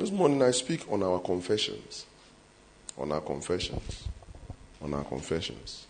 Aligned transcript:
This 0.00 0.10
morning 0.10 0.42
I 0.42 0.50
speak 0.52 0.90
on 0.90 1.02
our 1.02 1.18
confessions. 1.18 2.06
On 2.96 3.12
our 3.12 3.20
confessions. 3.20 4.08
On 4.80 4.94
our 4.94 5.04
confessions. 5.04 5.86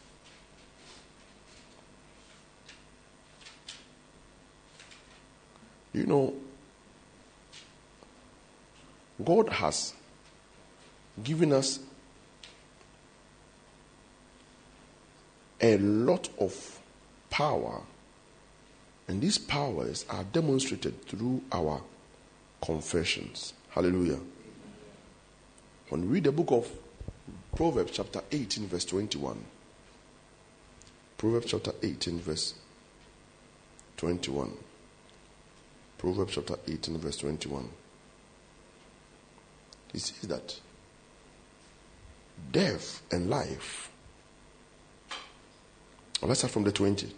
You 5.93 6.07
know, 6.07 6.35
God 9.25 9.49
has 9.51 9.95
given 11.23 11.53
us 11.53 11.79
a 15.61 15.79
lot 15.79 16.29
of 16.41 16.81
power, 17.31 17.81
and 19.07 19.21
these 19.21 19.39
powers 19.39 20.05
are 20.11 20.25
demonstrated 20.25 21.07
through 21.07 21.43
our 21.53 21.81
confessions. 22.61 23.53
Hallelujah. 23.71 24.19
When 25.89 26.03
we 26.03 26.09
read 26.09 26.25
the 26.25 26.33
book 26.33 26.51
of 26.51 26.71
Proverbs, 27.55 27.93
chapter 27.93 28.23
18, 28.31 28.67
verse 28.67 28.85
21, 28.85 29.45
Proverbs 31.19 31.47
chapter 31.47 31.73
18, 31.83 32.21
verse 32.21 32.55
21. 33.99 34.57
Proverbs 35.99 36.35
chapter 36.35 36.55
18, 36.67 36.97
verse 36.97 37.19
21. 37.19 37.69
He 39.93 39.99
says 39.99 40.29
that 40.29 40.59
death 42.51 43.03
and 43.11 43.29
life. 43.29 43.91
let's 46.23 46.41
start 46.41 46.53
from 46.53 46.65
the 46.65 46.73
20. 46.73 47.15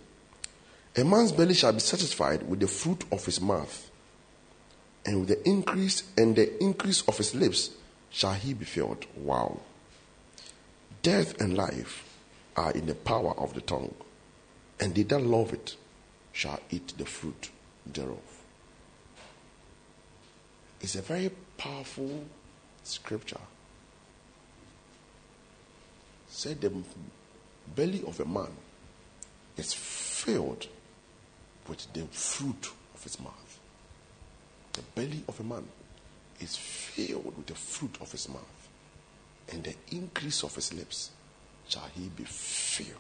A 0.97 1.05
man's 1.05 1.31
belly 1.31 1.55
shall 1.55 1.73
be 1.73 1.79
satisfied 1.79 2.43
with 2.43 2.59
the 2.59 2.67
fruit 2.67 3.05
of 3.13 3.25
his 3.25 3.41
mouth, 3.41 3.91
and 5.05 5.21
with 5.21 5.29
the 5.29 5.49
increase 5.49 6.05
and 6.17 6.37
the 6.37 6.63
increase 6.63 7.03
of 7.03 7.19
his 7.19 7.35
lips 7.35 7.71
shall 8.11 8.35
he 8.35 8.55
be 8.55 8.65
filled. 8.65 9.07
Wow. 9.17 9.61
Death 11.03 11.41
and 11.41 11.57
life 11.57 12.05
are 12.57 12.73
in 12.73 12.87
the 12.87 12.95
power 12.95 13.35
of 13.39 13.55
the 13.55 13.61
tongue, 13.61 13.95
and 14.79 14.95
they 14.95 15.03
that 15.03 15.23
love 15.23 15.53
it 15.53 15.77
shall 16.33 16.61
eat 16.71 16.95
the 16.97 17.05
fruit 17.05 17.51
thereof. 17.87 18.19
It's 20.81 20.95
a 20.95 21.03
very 21.03 21.31
powerful 21.57 22.25
scripture. 22.83 23.41
Said 26.29 26.61
the 26.61 26.73
belly 27.75 28.03
of 28.07 28.19
a 28.21 28.25
man 28.25 28.49
is 29.57 29.73
filled 29.73 30.67
with 31.69 31.93
the 31.93 32.05
fruit 32.07 32.71
of 32.95 33.03
his 33.03 33.21
mouth. 33.21 33.42
The 34.73 34.83
belly 34.95 35.23
of 35.29 35.39
a 35.39 35.43
man 35.43 35.69
is 36.41 36.57
filled 36.57 37.37
with 37.37 37.47
the 37.47 37.55
fruit 37.55 37.97
of 38.01 38.11
his 38.11 38.29
mouth, 38.29 38.69
and 39.51 39.65
the 39.65 39.75
increase 39.91 40.43
of 40.43 40.55
his 40.55 40.73
lips 40.73 41.11
shall 41.69 41.89
he 41.95 42.09
be 42.09 42.25
filled. 42.25 42.99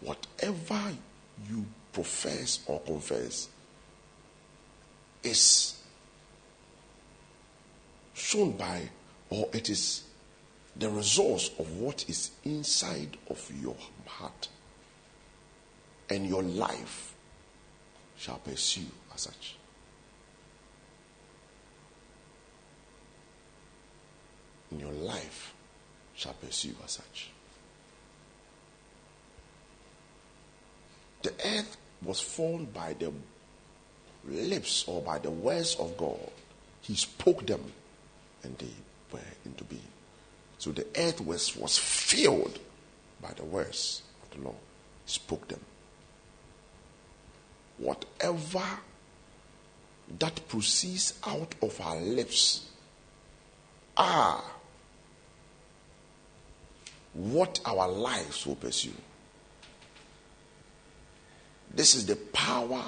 Whatever 0.00 0.96
you 1.48 1.64
profess 1.92 2.60
or 2.66 2.80
confess 2.80 3.48
is 5.22 5.80
shown 8.14 8.52
by 8.52 8.88
or 9.30 9.48
it 9.52 9.70
is 9.70 10.02
the 10.74 10.88
resource 10.88 11.50
of 11.58 11.70
what 11.76 12.08
is 12.08 12.32
inside 12.44 13.16
of 13.30 13.50
your 13.62 13.76
heart 14.06 14.48
and 16.12 16.28
your 16.28 16.42
life 16.42 17.14
shall 18.16 18.38
pursue 18.38 18.86
as 19.14 19.22
such 19.22 19.56
in 24.70 24.80
your 24.80 24.92
life 24.92 25.54
shall 26.14 26.34
pursue 26.34 26.74
as 26.84 26.92
such 26.92 27.30
The 31.22 31.32
earth 31.44 31.76
was 32.02 32.20
formed 32.20 32.74
by 32.74 32.94
the 32.98 33.12
lips 34.26 34.84
or 34.88 35.00
by 35.00 35.18
the 35.18 35.30
words 35.30 35.76
of 35.76 35.96
God. 35.96 36.30
He 36.82 36.94
spoke 36.96 37.46
them 37.46 37.62
and 38.42 38.58
they 38.58 38.66
were 39.12 39.20
into 39.44 39.64
being. 39.64 39.80
So 40.58 40.72
the 40.72 40.86
earth 40.96 41.20
was, 41.20 41.56
was 41.56 41.78
filled 41.78 42.58
by 43.20 43.32
the 43.32 43.44
words 43.44 44.02
of 44.22 44.36
the 44.36 44.44
Lord. 44.44 44.56
He 45.06 45.12
spoke 45.12 45.46
them. 45.48 45.60
Whatever 47.82 48.64
that 50.20 50.48
proceeds 50.48 51.18
out 51.26 51.54
of 51.60 51.80
our 51.80 51.96
lips 51.96 52.68
are 53.96 54.42
what 57.12 57.60
our 57.64 57.88
lives 57.88 58.46
will 58.46 58.54
pursue. 58.54 58.92
This 61.74 61.96
is 61.96 62.06
the 62.06 62.16
power 62.16 62.84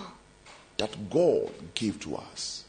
that 0.76 1.10
God 1.10 1.50
gave 1.74 1.98
to 2.00 2.16
us. 2.16 2.64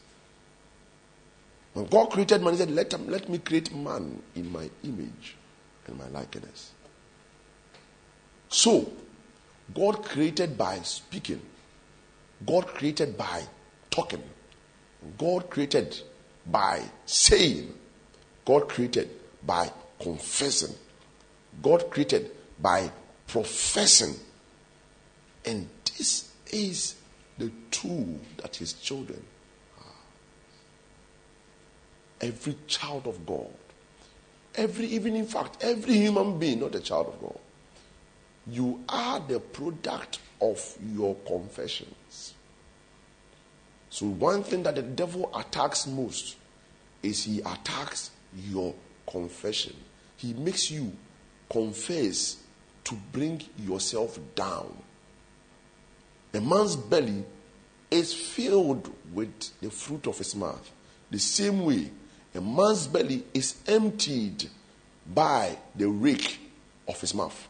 When 1.74 1.86
God 1.86 2.06
created 2.10 2.42
man, 2.42 2.54
He 2.54 2.58
said, 2.58 2.70
Let, 2.70 2.92
him, 2.92 3.08
let 3.08 3.28
me 3.28 3.38
create 3.38 3.72
man 3.74 4.20
in 4.34 4.50
my 4.50 4.68
image 4.82 5.36
and 5.86 5.96
my 5.96 6.08
likeness. 6.08 6.72
So, 8.48 8.90
God 9.74 10.04
created 10.04 10.56
by 10.56 10.78
speaking, 10.80 11.40
God 12.44 12.66
created 12.66 13.16
by 13.16 13.42
talking, 13.90 14.22
God 15.18 15.48
created 15.48 15.98
by 16.46 16.82
saying, 17.06 17.72
God 18.44 18.68
created 18.68 19.10
by 19.44 19.70
confessing, 20.00 20.74
God 21.62 21.90
created 21.90 22.30
by 22.60 22.90
professing. 23.26 24.14
And 25.44 25.68
this 25.96 26.30
is 26.48 26.96
the 27.38 27.50
tool 27.70 28.20
that 28.38 28.56
his 28.56 28.72
children 28.74 29.22
are. 29.78 29.84
Every 32.20 32.56
child 32.66 33.06
of 33.06 33.24
God, 33.24 33.52
every, 34.54 34.86
even 34.86 35.14
in 35.16 35.26
fact, 35.26 35.58
every 35.62 35.94
human 35.94 36.38
being, 36.38 36.60
not 36.60 36.74
a 36.74 36.80
child 36.80 37.08
of 37.08 37.20
God, 37.20 37.38
you 38.46 38.84
are 38.88 39.20
the 39.20 39.40
product 39.40 40.18
of 40.40 40.76
your 40.94 41.14
confessions. 41.26 42.34
So, 43.90 44.06
one 44.06 44.42
thing 44.42 44.62
that 44.64 44.74
the 44.74 44.82
devil 44.82 45.30
attacks 45.34 45.86
most 45.86 46.36
is 47.02 47.24
he 47.24 47.40
attacks 47.40 48.10
your 48.34 48.74
confession. 49.06 49.74
He 50.16 50.34
makes 50.34 50.70
you 50.70 50.92
confess 51.50 52.36
to 52.84 52.94
bring 53.12 53.42
yourself 53.58 54.18
down. 54.34 54.76
A 56.34 56.40
man's 56.40 56.76
belly 56.76 57.24
is 57.90 58.12
filled 58.12 58.92
with 59.12 59.60
the 59.60 59.70
fruit 59.70 60.06
of 60.06 60.18
his 60.18 60.34
mouth. 60.34 60.70
The 61.10 61.18
same 61.18 61.64
way, 61.64 61.90
a 62.34 62.40
man's 62.40 62.86
belly 62.86 63.24
is 63.32 63.56
emptied 63.66 64.48
by 65.14 65.56
the 65.74 65.88
rake 65.88 66.38
of 66.88 67.00
his 67.00 67.14
mouth. 67.14 67.48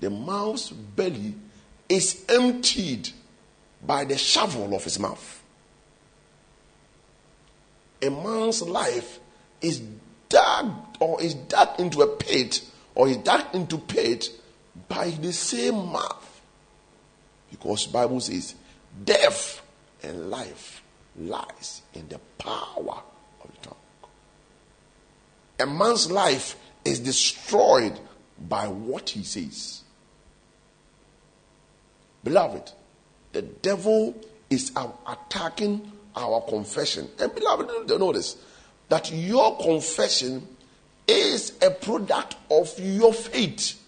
The 0.00 0.10
mouth's 0.10 0.70
belly 0.70 1.34
is 1.88 2.24
emptied 2.28 3.10
by 3.84 4.04
the 4.04 4.18
shovel 4.18 4.74
of 4.74 4.84
his 4.84 4.98
mouth. 4.98 5.42
A 8.02 8.10
man's 8.10 8.62
life 8.62 9.18
is 9.60 9.82
dug 10.28 10.72
or 11.00 11.22
is 11.22 11.34
dug 11.34 11.80
into 11.80 12.02
a 12.02 12.06
pit 12.06 12.62
or 12.94 13.08
is 13.08 13.16
dug 13.18 13.54
into 13.54 13.78
pit 13.78 14.28
by 14.88 15.10
the 15.10 15.32
same 15.32 15.92
mouth. 15.92 16.42
Because 17.50 17.86
Bible 17.86 18.20
says 18.20 18.54
death 19.04 19.62
and 20.02 20.30
life 20.30 20.82
lies 21.18 21.82
in 21.94 22.08
the 22.08 22.18
power 22.38 23.02
of 23.42 23.50
the 23.50 23.68
tongue. 23.68 23.76
A 25.60 25.66
man's 25.66 26.10
life 26.10 26.56
is 26.84 27.00
destroyed 27.00 27.98
by 28.38 28.68
what 28.68 29.10
he 29.10 29.22
says. 29.22 29.82
Beloved, 32.24 32.72
the 33.32 33.42
devil 33.42 34.14
is 34.50 34.72
um, 34.76 34.92
attacking 35.06 35.92
our 36.14 36.40
confession. 36.42 37.08
And 37.20 37.34
beloved, 37.34 37.88
notice 37.88 38.36
that 38.88 39.12
your 39.12 39.56
confession 39.58 40.46
is 41.06 41.52
a 41.62 41.70
product 41.70 42.36
of 42.50 42.72
your 42.78 43.12
faith. 43.12 43.80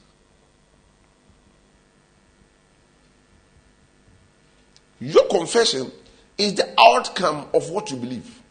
Your 5.01 5.27
confession 5.29 5.91
is 6.37 6.55
the 6.55 6.75
outcome 6.79 7.47
of 7.55 7.71
what 7.71 7.91
you 7.91 7.97
believe. 7.97 8.43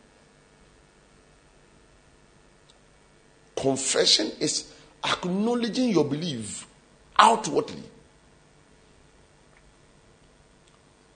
Confession 3.56 4.32
is 4.40 4.72
acknowledging 5.04 5.90
your 5.90 6.06
belief 6.06 6.68
outwardly. 7.18 7.84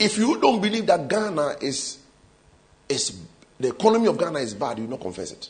If 0.02 0.18
you 0.18 0.42
don't 0.42 0.60
believe 0.60 0.88
that 0.88 1.08
Ghana 1.08 1.58
is, 1.62 2.00
is 2.90 3.22
the 3.60 3.68
economy 3.68 4.08
of 4.08 4.18
Ghana 4.18 4.40
is 4.40 4.56
bad, 4.56 4.80
you 4.80 4.86
will 4.86 4.92
not 4.98 5.02
confess 5.02 5.32
it. 5.32 5.48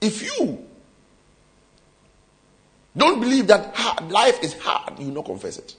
If 0.00 0.22
you 0.22 0.64
don't 2.96 3.20
believe 3.20 3.48
that 3.48 3.76
hard, 3.76 4.10
life 4.10 4.42
is 4.42 4.58
hard, 4.58 4.98
you 4.98 5.08
will 5.08 5.16
not 5.16 5.26
confess 5.26 5.58
it. 5.58 5.76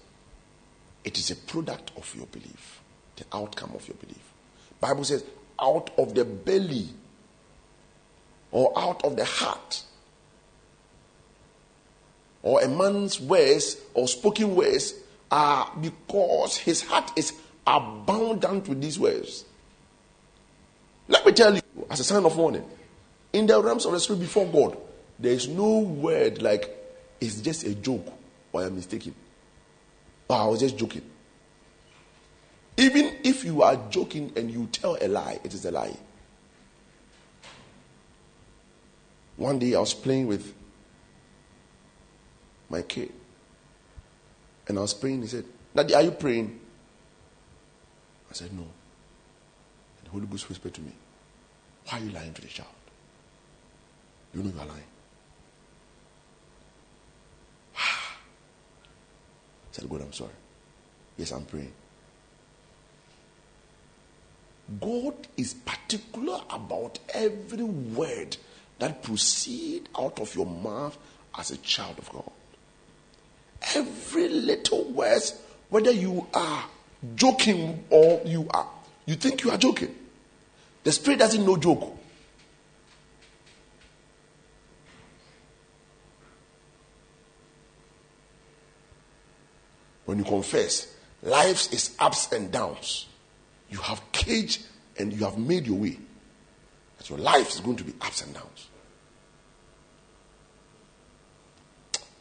It 1.04 1.18
is 1.18 1.32
a 1.32 1.38
product 1.38 1.92
of 1.98 2.14
your 2.16 2.28
belief, 2.28 2.82
the 3.16 3.26
outcome 3.34 3.72
of 3.74 3.88
your 3.88 3.98
belief. 3.98 4.22
Bible 4.80 5.06
says, 5.06 5.24
out 5.60 5.90
of 5.98 6.14
the 6.14 6.24
belly 6.24 6.90
or 8.52 8.72
out 8.78 9.04
of 9.04 9.16
the 9.16 9.26
heart 9.26 9.82
or 12.42 12.62
a 12.62 12.68
man's 12.68 13.20
words 13.20 13.78
or 13.94 14.08
spoken 14.08 14.56
words 14.56 14.94
are 15.32 15.72
because 15.82 16.58
his 16.58 16.82
heart 16.82 17.12
is 17.16 17.34
abundant 17.68 18.68
with 18.68 18.82
these 18.82 18.98
words. 18.98 19.46
Let 21.08 21.26
me 21.26 21.32
tell 21.32 21.56
you, 21.56 21.62
as 21.90 22.00
a 22.00 22.04
sign 22.04 22.26
of 22.26 22.38
warning, 22.38 22.66
in 23.34 23.48
the 23.48 23.62
realms 23.62 23.86
of 23.86 23.92
the 23.92 24.00
spirit 24.00 24.20
before 24.20 24.48
God, 24.48 24.78
there 25.18 25.34
is 25.34 25.48
no 25.48 25.80
word 25.80 26.42
like 26.42 26.76
it's 27.20 27.42
just 27.42 27.64
a 27.66 27.76
joke 27.76 28.08
or 28.52 28.64
I'm 28.64 28.76
mistaken. 28.76 29.14
Or 30.30 30.38
I 30.38 30.46
was 30.46 30.60
just 30.60 30.78
joking. 30.78 31.04
Even 32.78 33.18
if 33.24 33.44
you 33.44 33.62
are 33.62 33.76
joking 33.90 34.32
and 34.36 34.50
you 34.50 34.68
tell 34.72 34.98
a 35.02 35.08
lie, 35.08 35.40
it 35.44 35.54
is 35.54 35.66
a 35.66 35.72
lie. 35.72 35.96
One 39.36 39.60
day 39.60 39.76
I 39.76 39.80
was 39.80 39.94
playing 39.94 40.28
with 40.28 40.54
my 42.70 42.82
kid. 42.82 43.12
And 44.68 44.78
I 44.78 44.82
was 44.82 44.94
praying. 44.94 45.22
He 45.22 45.28
said, 45.28 45.46
Daddy, 45.76 45.96
are 45.96 46.04
you 46.04 46.12
praying? 46.12 46.60
I 48.30 48.34
said, 48.34 48.54
No. 48.54 48.62
And 48.62 50.06
the 50.06 50.10
Holy 50.12 50.28
Ghost 50.28 50.48
whispered 50.48 50.74
to 50.76 50.82
me, 50.82 50.92
Why 51.88 52.00
are 52.00 52.04
you 52.04 52.12
lying 52.12 52.34
to 52.34 52.42
the 52.42 52.48
child? 52.48 52.70
You 54.34 54.44
know 54.44 54.52
you 54.52 54.60
are 54.60 54.66
lying. 54.66 54.84
I 57.78 57.82
said, 59.72 59.90
God, 59.90 60.02
I'm 60.02 60.14
sorry. 60.14 60.32
Yes, 61.18 61.32
I'm 61.32 61.46
praying. 61.46 61.74
God 64.80 65.16
is 65.36 65.56
particular 65.56 66.42
about 66.50 67.00
every 67.14 67.64
word 67.64 68.38
that 68.78 69.02
proceed 69.02 69.90
out 69.98 70.20
of 70.20 70.36
your 70.36 70.46
mouth 70.46 70.98
as 71.38 71.50
a 71.50 71.58
child 71.58 71.98
of 71.98 72.10
God. 72.12 72.32
Every 73.76 74.30
little 74.30 74.86
word, 74.86 75.22
whether 75.70 75.92
you 75.92 76.28
are 76.34 76.66
joking 77.16 77.84
or 77.90 78.22
you 78.26 78.48
are, 78.52 78.68
you 79.06 79.16
think 79.16 79.44
you 79.44 79.52
are 79.52 79.58
joking. 79.58 79.94
The 80.84 80.92
spirit 80.92 81.20
doesn't 81.20 81.46
know 81.46 81.58
joke. 81.58 81.98
When 90.06 90.18
you 90.18 90.24
confess, 90.24 90.92
life 91.22 91.72
is 91.72 91.96
ups 92.00 92.32
and 92.32 92.52
downs. 92.52 93.06
You 93.70 93.78
have 93.78 94.02
caged 94.12 94.66
and 94.98 95.14
you 95.14 95.24
have 95.24 95.38
made 95.38 95.68
your 95.68 95.78
way. 95.78 96.00
That 96.98 97.10
your 97.10 97.20
life 97.20 97.50
is 97.54 97.60
going 97.60 97.78
to 97.78 97.84
be 97.84 97.94
ups 98.02 98.24
and 98.24 98.34
downs. 98.34 98.70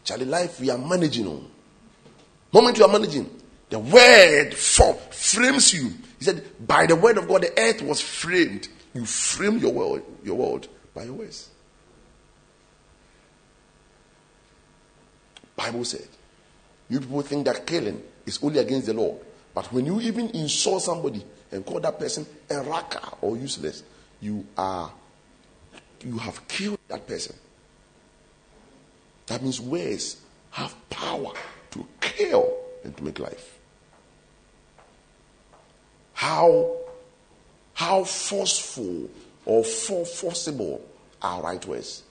Charlie, 0.09 0.25
life 0.25 0.59
we 0.59 0.71
are 0.71 0.79
managing 0.79 1.27
on. 1.27 1.47
Moment 2.51 2.79
you 2.79 2.85
are 2.87 2.91
managing, 2.91 3.29
the 3.69 3.79
word 3.79 4.55
form 4.55 4.97
frames 5.11 5.75
you. 5.75 5.91
He 6.19 6.25
said, 6.25 6.43
by 6.67 6.87
the 6.87 6.97
word 6.97 7.19
of 7.19 7.29
God, 7.29 7.43
the 7.43 7.53
earth 7.61 7.83
was 7.83 8.01
framed. 8.01 8.69
You 8.95 9.05
frame 9.05 9.59
your 9.59 9.71
world, 9.71 10.01
your 10.25 10.37
world 10.37 10.67
by 10.95 11.05
your 11.05 11.13
words. 11.13 11.51
Bible 15.55 15.85
said, 15.85 16.09
you 16.89 17.01
people 17.01 17.21
think 17.21 17.45
that 17.45 17.67
killing 17.67 18.03
is 18.25 18.43
only 18.43 18.61
against 18.61 18.87
the 18.87 18.95
law. 18.95 19.15
But 19.55 19.71
when 19.75 19.85
you 19.85 20.01
even 20.01 20.31
insult 20.31 20.85
somebody 20.85 21.23
and 21.53 21.67
call 21.67 21.81
that 21.81 21.99
person 21.99 22.25
a 22.49 22.63
Raca 22.63 23.13
or 23.21 23.37
useless, 23.37 23.83
you 24.23 24.47
are 24.57 24.91
you 26.03 26.17
have 26.17 26.49
killed 26.49 26.79
that 26.89 27.07
person. 27.07 27.37
That 29.29 29.43
means 29.43 29.61
words 29.61 30.17
have 30.51 30.75
power 30.91 31.33
to 31.73 31.87
kill 32.01 32.57
and 32.83 32.97
to 32.97 33.05
make 33.05 33.19
life. 33.19 33.59
How, 36.15 36.77
how 37.75 38.05
forceful 38.05 39.09
or 39.45 39.63
for 39.65 40.05
forcible 40.05 40.85
are 41.23 41.43
right 41.43 41.65
words? 41.65 42.03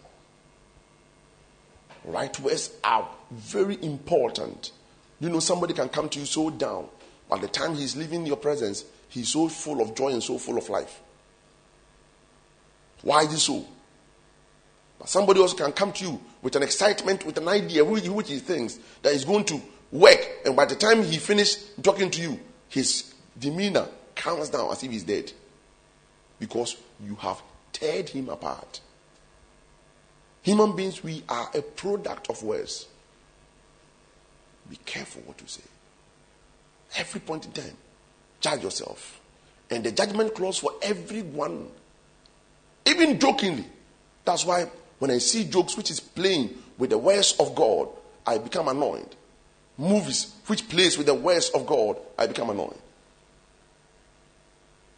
Right 2.05 2.39
words 2.39 2.71
are 2.83 3.09
very 3.31 3.77
important. 3.83 4.71
You 5.19 5.29
know, 5.29 5.39
somebody 5.39 5.73
can 5.73 5.89
come 5.89 6.07
to 6.09 6.19
you 6.19 6.25
so 6.25 6.49
down. 6.49 6.87
By 7.27 7.39
the 7.39 7.47
time 7.47 7.75
he's 7.75 7.97
leaving 7.97 8.25
your 8.25 8.37
presence, 8.37 8.85
he's 9.09 9.29
so 9.29 9.49
full 9.49 9.81
of 9.81 9.93
joy 9.95 10.13
and 10.13 10.23
so 10.23 10.37
full 10.37 10.57
of 10.57 10.69
life. 10.69 11.01
Why 13.01 13.23
is 13.23 13.33
it 13.33 13.39
so? 13.39 13.65
But 14.99 15.09
somebody 15.09 15.41
else 15.41 15.53
can 15.53 15.71
come 15.73 15.91
to 15.93 16.05
you 16.05 16.21
with 16.47 16.55
an 16.55 16.63
excitement, 16.63 17.25
with 17.25 17.37
an 17.37 17.49
idea 17.49 17.83
which, 17.83 18.07
which 18.07 18.29
he 18.29 18.39
thinks 18.39 18.79
that 19.01 19.11
is 19.11 19.25
going 19.25 19.43
to 19.43 19.61
work. 19.91 20.25
And 20.45 20.55
by 20.55 20.63
the 20.63 20.75
time 20.75 21.03
he 21.03 21.17
finished 21.17 21.83
talking 21.83 22.09
to 22.09 22.21
you, 22.21 22.39
his 22.69 23.13
demeanor 23.37 23.89
calms 24.15 24.47
down 24.47 24.71
as 24.71 24.81
if 24.81 24.89
he's 24.89 25.03
dead. 25.03 25.29
Because 26.39 26.77
you 27.05 27.15
have 27.15 27.41
teared 27.73 28.07
him 28.07 28.29
apart. 28.29 28.79
Human 30.43 30.73
beings, 30.73 31.03
we 31.03 31.21
are 31.27 31.49
a 31.53 31.61
product 31.61 32.29
of 32.29 32.41
words. 32.41 32.85
Be 34.69 34.77
careful 34.85 35.23
what 35.25 35.41
you 35.41 35.47
say. 35.47 35.63
Every 36.95 37.19
point 37.19 37.45
in 37.45 37.51
time, 37.51 37.75
judge 38.39 38.63
yourself. 38.63 39.19
And 39.69 39.83
the 39.83 39.91
judgment 39.91 40.33
clause 40.33 40.59
for 40.59 40.71
everyone, 40.81 41.67
even 42.85 43.19
jokingly. 43.19 43.65
That's 44.23 44.45
why 44.45 44.67
when 44.99 45.11
I 45.11 45.19
see 45.19 45.45
jokes 45.45 45.77
which 45.77 45.91
is 45.91 45.99
playing 45.99 46.57
with 46.77 46.89
the 46.89 46.97
words 46.97 47.35
of 47.39 47.55
God, 47.55 47.89
I 48.25 48.37
become 48.37 48.67
annoyed. 48.67 49.15
Movies 49.77 50.33
which 50.47 50.67
plays 50.67 50.97
with 50.97 51.07
the 51.07 51.13
words 51.13 51.49
of 51.49 51.67
God, 51.67 51.97
I 52.17 52.27
become 52.27 52.49
annoyed. 52.49 52.77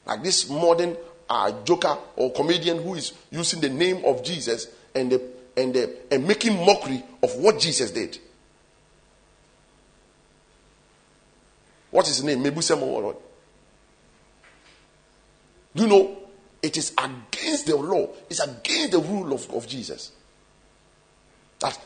Like 0.05 0.23
this 0.23 0.49
modern 0.49 0.95
uh, 1.29 1.51
joker 1.63 1.97
or 2.15 2.31
comedian 2.31 2.81
who 2.81 2.95
is 2.95 3.13
using 3.29 3.61
the 3.61 3.69
name 3.69 4.03
of 4.05 4.23
Jesus 4.23 4.67
and 4.95 5.11
the, 5.11 5.21
and 5.55 5.73
the, 5.73 5.95
and 6.09 6.27
making 6.27 6.65
mockery 6.65 7.03
of 7.21 7.35
what 7.35 7.59
Jesus 7.59 7.91
did. 7.91 8.17
What 11.91 12.07
is 12.07 12.17
his 12.17 12.23
name? 12.23 12.43
Mebusemo 12.43 12.81
or 12.81 13.01
what? 13.03 13.21
Do 15.75 15.83
you 15.83 15.89
know 15.89 16.18
it 16.61 16.77
is 16.77 16.93
against 16.97 17.67
the 17.67 17.75
law, 17.75 18.09
it's 18.29 18.39
against 18.39 18.91
the 18.91 18.99
rule 18.99 19.33
of, 19.33 19.49
of 19.51 19.67
Jesus. 19.67 20.11
That 21.59 21.77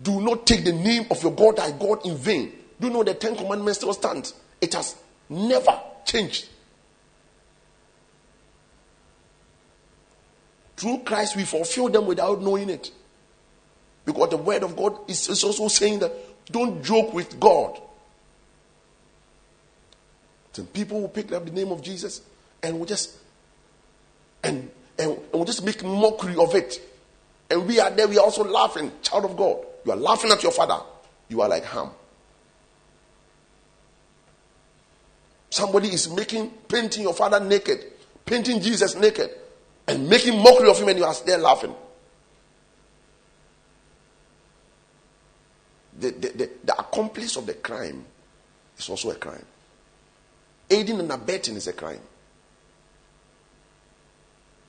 do 0.00 0.20
not 0.20 0.46
take 0.46 0.64
the 0.64 0.72
name 0.72 1.06
of 1.10 1.22
your 1.22 1.32
God 1.32 1.56
thy 1.56 1.70
God 1.72 2.04
in 2.04 2.16
vain. 2.16 2.52
Do 2.80 2.88
you 2.88 2.92
know 2.92 3.04
the 3.04 3.14
Ten 3.14 3.36
Commandments 3.36 3.78
still 3.78 3.92
stand? 3.92 4.32
It 4.60 4.74
has 4.74 4.96
never 5.28 5.80
changed. 6.04 6.48
Through 10.76 10.98
Christ, 11.04 11.36
we 11.36 11.44
fulfill 11.44 11.88
them 11.88 12.06
without 12.06 12.42
knowing 12.42 12.68
it. 12.68 12.90
Because 14.04 14.30
the 14.30 14.36
word 14.36 14.64
of 14.64 14.76
God 14.76 14.98
is, 15.08 15.28
is 15.28 15.44
also 15.44 15.68
saying 15.68 16.00
that 16.00 16.12
don't 16.50 16.82
joke 16.82 17.14
with 17.14 17.38
God. 17.38 17.80
Some 20.52 20.66
people 20.66 21.00
will 21.00 21.08
pick 21.08 21.30
up 21.30 21.44
the 21.44 21.52
name 21.52 21.70
of 21.70 21.82
Jesus 21.82 22.22
and 22.62 22.78
will 22.78 22.86
just 22.86 23.16
and, 24.42 24.70
and, 24.98 25.18
and 25.32 25.40
we 25.40 25.44
just 25.44 25.64
make 25.64 25.82
mockery 25.84 26.36
of 26.36 26.54
it. 26.54 26.80
And 27.50 27.66
we 27.66 27.78
are 27.78 27.90
there, 27.90 28.08
we 28.08 28.18
are 28.18 28.24
also 28.24 28.44
laughing. 28.44 28.90
Child 29.02 29.26
of 29.26 29.36
God, 29.36 29.58
you 29.84 29.92
are 29.92 29.96
laughing 29.96 30.30
at 30.30 30.42
your 30.42 30.52
father. 30.52 30.78
You 31.28 31.40
are 31.42 31.48
like 31.48 31.64
Ham. 31.64 31.90
Somebody 35.50 35.88
is 35.88 36.10
making, 36.10 36.50
painting 36.66 37.02
your 37.02 37.12
father 37.12 37.38
naked, 37.38 37.84
painting 38.24 38.60
Jesus 38.60 38.96
naked, 38.96 39.30
and 39.86 40.08
making 40.08 40.42
mockery 40.42 40.70
of 40.70 40.78
him, 40.80 40.88
and 40.88 40.98
you 40.98 41.04
are 41.04 41.14
there 41.26 41.38
laughing. 41.38 41.74
The, 45.98 46.10
the, 46.10 46.28
the, 46.28 46.50
the 46.64 46.78
accomplice 46.78 47.36
of 47.36 47.44
the 47.44 47.54
crime 47.54 48.04
is 48.78 48.88
also 48.88 49.10
a 49.10 49.14
crime. 49.14 49.44
Aiding 50.70 51.00
and 51.00 51.12
abetting 51.12 51.56
is 51.56 51.66
a 51.66 51.74
crime. 51.74 52.00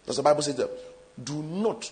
Because 0.04 0.18
the 0.18 0.24
Bible 0.24 0.42
says 0.42 0.56
that 0.56 0.70
do 1.24 1.42
not 1.42 1.90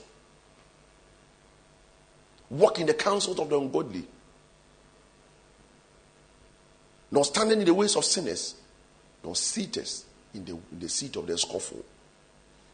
walk 2.49 2.79
in 2.79 2.85
the 2.85 2.93
counsels 2.93 3.39
of 3.39 3.49
the 3.49 3.57
ungodly, 3.57 4.05
nor 7.09 7.23
standing 7.23 7.59
in 7.59 7.65
the 7.65 7.73
ways 7.73 7.95
of 7.95 8.03
sinners, 8.03 8.55
nor 9.23 9.35
seaters 9.35 10.05
in 10.33 10.43
the, 10.45 10.51
in 10.51 10.79
the 10.79 10.89
seat 10.89 11.15
of 11.15 11.27
the 11.27 11.37
scoffle. 11.37 11.83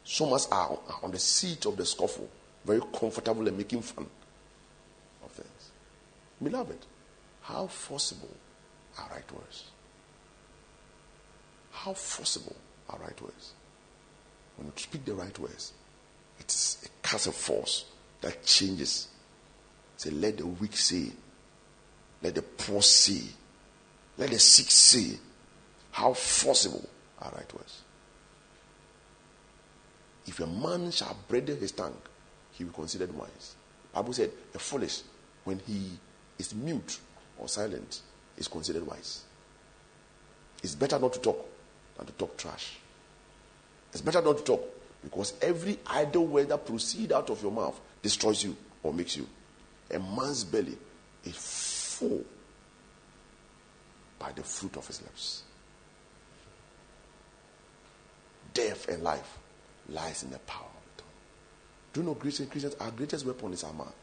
Some 0.04 0.34
us 0.34 0.48
are 0.52 0.80
on 1.04 1.12
the 1.12 1.20
seat 1.20 1.66
of 1.66 1.76
the 1.78 1.86
scoffle, 1.86 2.30
very 2.66 2.82
comfortable 2.98 3.48
and 3.48 3.58
making 3.58 3.82
fun 3.82 4.08
of 5.24 5.32
things. 5.32 5.72
Beloved, 6.42 6.80
how 7.42 7.68
forcible 7.68 8.36
are 8.98 9.10
right 9.12 9.32
words? 9.32 9.66
How 11.72 11.94
forcible 11.94 12.56
are 12.90 12.98
right 13.00 13.22
words? 13.22 13.54
When 14.58 14.68
you 14.68 14.74
speak 14.76 15.06
the 15.06 15.14
right 15.14 15.38
words, 15.40 15.74
it's 16.40 16.86
a 16.86 17.08
cast 17.08 17.28
of 17.28 17.36
force 17.36 17.86
that 18.22 18.44
changes. 18.44 19.08
Say, 19.98 20.10
let 20.12 20.38
the 20.38 20.46
weak 20.46 20.76
say, 20.76 21.12
let 22.22 22.36
the 22.36 22.42
poor 22.42 22.82
see, 22.82 23.30
let 24.18 24.32
the 24.32 24.40
sick 24.40 24.70
see. 24.70 25.18
How 25.92 26.14
forcible 26.14 26.88
are 27.22 27.32
right 27.32 27.54
words? 27.54 27.82
If 30.28 30.40
a 30.40 30.48
man 30.48 30.92
shall 30.92 31.16
bridle 31.28 31.56
his 31.56 31.72
tongue, 31.72 31.98
he 32.52 32.64
will 32.64 32.72
be 32.72 32.76
considered 32.76 33.16
wise. 33.16 33.56
Bible 33.94 34.14
said, 34.14 34.32
a 34.54 34.60
foolish, 34.60 35.02
when 35.44 35.60
he 35.66 35.92
is 36.38 36.54
mute 36.54 37.00
or 37.38 37.48
silent, 37.48 38.02
is 38.38 38.48
considered 38.48 38.86
wise. 38.86 39.24
It's 40.62 40.76
better 40.76 41.00
not 41.00 41.14
to 41.14 41.20
talk 41.20 41.46
than 41.98 42.08
to 42.08 42.14
talk 42.14 42.38
trash. 42.38 42.78
It's 43.92 44.02
better 44.02 44.22
not 44.22 44.38
to 44.40 44.44
talk 44.44 44.64
because 45.04 45.34
every 45.42 45.80
idle 45.88 46.26
word 46.26 46.50
that 46.50 46.66
proceeds 46.66 47.12
out 47.12 47.30
of 47.30 47.42
your 47.42 47.52
mouth 47.52 47.80
destroys 48.02 48.44
you 48.44 48.56
or 48.84 48.94
makes 48.94 49.16
you. 49.18 49.28
A 49.92 50.00
man's 50.00 50.44
belly 50.44 50.78
is 51.24 51.36
full 51.36 52.24
by 54.20 54.32
the 54.34 54.44
fruit 54.44 54.76
of 54.78 54.86
his 54.88 55.02
lips. 55.02 55.44
Death 58.54 58.88
and 58.90 59.04
life 59.04 59.38
lies 59.90 60.24
in 60.24 60.32
the 60.32 60.40
power 60.40 60.66
of 60.66 60.96
the 60.96 61.02
tongue. 61.04 61.12
Do 61.94 62.00
you 62.02 62.06
know 62.08 62.16
Christians? 62.16 62.50
Christians, 62.50 62.76
our 62.80 62.92
greatest 62.92 63.26
weapon 63.26 63.54
is 63.54 63.64
our 63.64 63.74
mouth. 63.74 63.96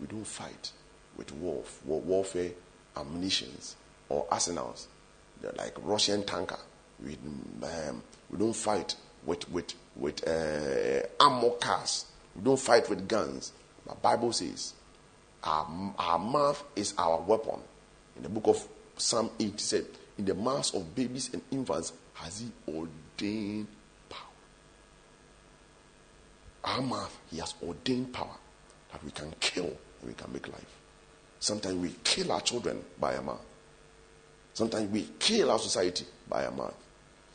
We 0.00 0.06
don't 0.06 0.26
fight 0.26 0.72
with 1.16 1.32
warf- 1.34 1.84
war, 1.84 2.00
warfare 2.00 2.50
ammunitions 2.96 3.76
or 4.08 4.26
arsenals. 4.30 4.88
They're 5.40 5.52
like 5.56 5.74
Russian 5.82 6.24
tanker. 6.24 6.58
We, 7.04 7.16
um, 7.62 8.02
we 8.30 8.38
don't 8.38 8.54
fight 8.54 8.96
with 9.24 9.48
with 9.50 9.74
with 9.96 10.26
uh, 10.26 11.50
cars. 11.60 12.06
We 12.36 12.42
don't 12.42 12.58
fight 12.58 12.88
with 12.88 13.08
guns. 13.08 13.52
The 13.86 13.94
Bible 13.94 14.32
says 14.32 14.74
our, 15.44 15.94
our 15.98 16.18
mouth 16.18 16.64
is 16.74 16.94
our 16.98 17.20
weapon. 17.20 17.60
In 18.16 18.22
the 18.22 18.28
book 18.28 18.46
of 18.46 18.68
Psalm 18.96 19.30
8, 19.38 19.46
it 19.46 19.60
said, 19.60 19.84
In 20.18 20.24
the 20.24 20.34
mouths 20.34 20.74
of 20.74 20.94
babies 20.94 21.30
and 21.32 21.42
infants 21.50 21.92
has 22.14 22.40
he 22.40 22.50
ordained 22.72 23.66
power. 24.08 24.20
Our 26.64 26.80
mouth, 26.80 27.18
he 27.30 27.38
has 27.38 27.54
ordained 27.62 28.12
power 28.12 28.36
that 28.92 29.04
we 29.04 29.10
can 29.10 29.34
kill 29.40 29.66
and 29.66 30.08
we 30.08 30.14
can 30.14 30.32
make 30.32 30.48
life. 30.48 30.78
Sometimes 31.40 31.76
we 31.76 31.94
kill 32.02 32.32
our 32.32 32.40
children 32.40 32.82
by 32.98 33.16
our 33.16 33.22
mouth. 33.22 33.44
Sometimes 34.54 34.90
we 34.90 35.08
kill 35.18 35.50
our 35.50 35.58
society 35.58 36.06
by 36.28 36.46
our 36.46 36.52
mouth. 36.52 36.74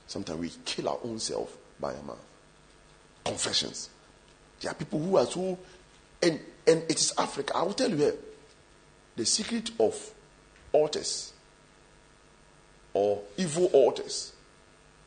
Sometimes 0.08 0.39
we 0.39 0.50
kill 0.65 0.89
our 0.89 0.98
own 1.03 1.19
self 1.19 1.55
by 1.79 1.93
our 1.93 2.03
mouth. 2.03 2.25
Confessions. 3.24 3.89
There 4.62 4.71
are 4.71 4.75
people 4.75 5.00
who 5.00 5.17
are 5.17 5.25
so, 5.25 5.57
and, 6.21 6.39
and 6.67 6.83
it 6.83 7.00
is 7.00 7.13
Africa. 7.17 7.55
I 7.55 7.63
will 7.63 7.74
tell 7.74 7.89
you 7.89 7.98
here 7.98 8.15
the 9.15 9.25
secret 9.25 9.71
of 9.79 9.95
altars 10.71 11.33
or 12.93 13.21
evil 13.38 13.65
altars 13.74 14.33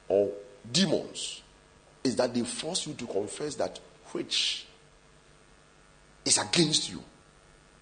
or 0.08 0.30
demons 0.70 1.42
is 2.04 2.16
that 2.16 2.34
they 2.34 2.42
force 2.42 2.86
you 2.86 2.94
to 2.94 3.06
confess 3.06 3.54
that 3.56 3.78
which 4.12 4.66
is 6.24 6.38
against 6.38 6.90
you 6.90 7.02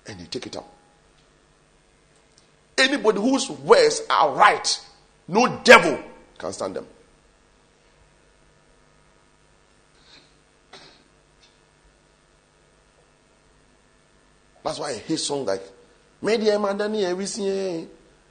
and 0.06 0.20
you 0.20 0.26
take 0.26 0.46
it 0.46 0.56
up. 0.56 0.72
Anybody 2.78 3.20
whose 3.20 3.50
words 3.50 4.02
are 4.08 4.34
right, 4.34 4.80
no 5.28 5.60
devil 5.62 5.98
can 6.38 6.52
stand 6.52 6.76
them. 6.76 6.86
That's 14.70 14.78
why 14.78 14.90
I 14.90 14.98
hate 14.98 15.18
songs 15.18 15.48
like 15.48 15.62
Media 16.22 16.52
Madani 16.52 17.02
Everything. 17.02 17.88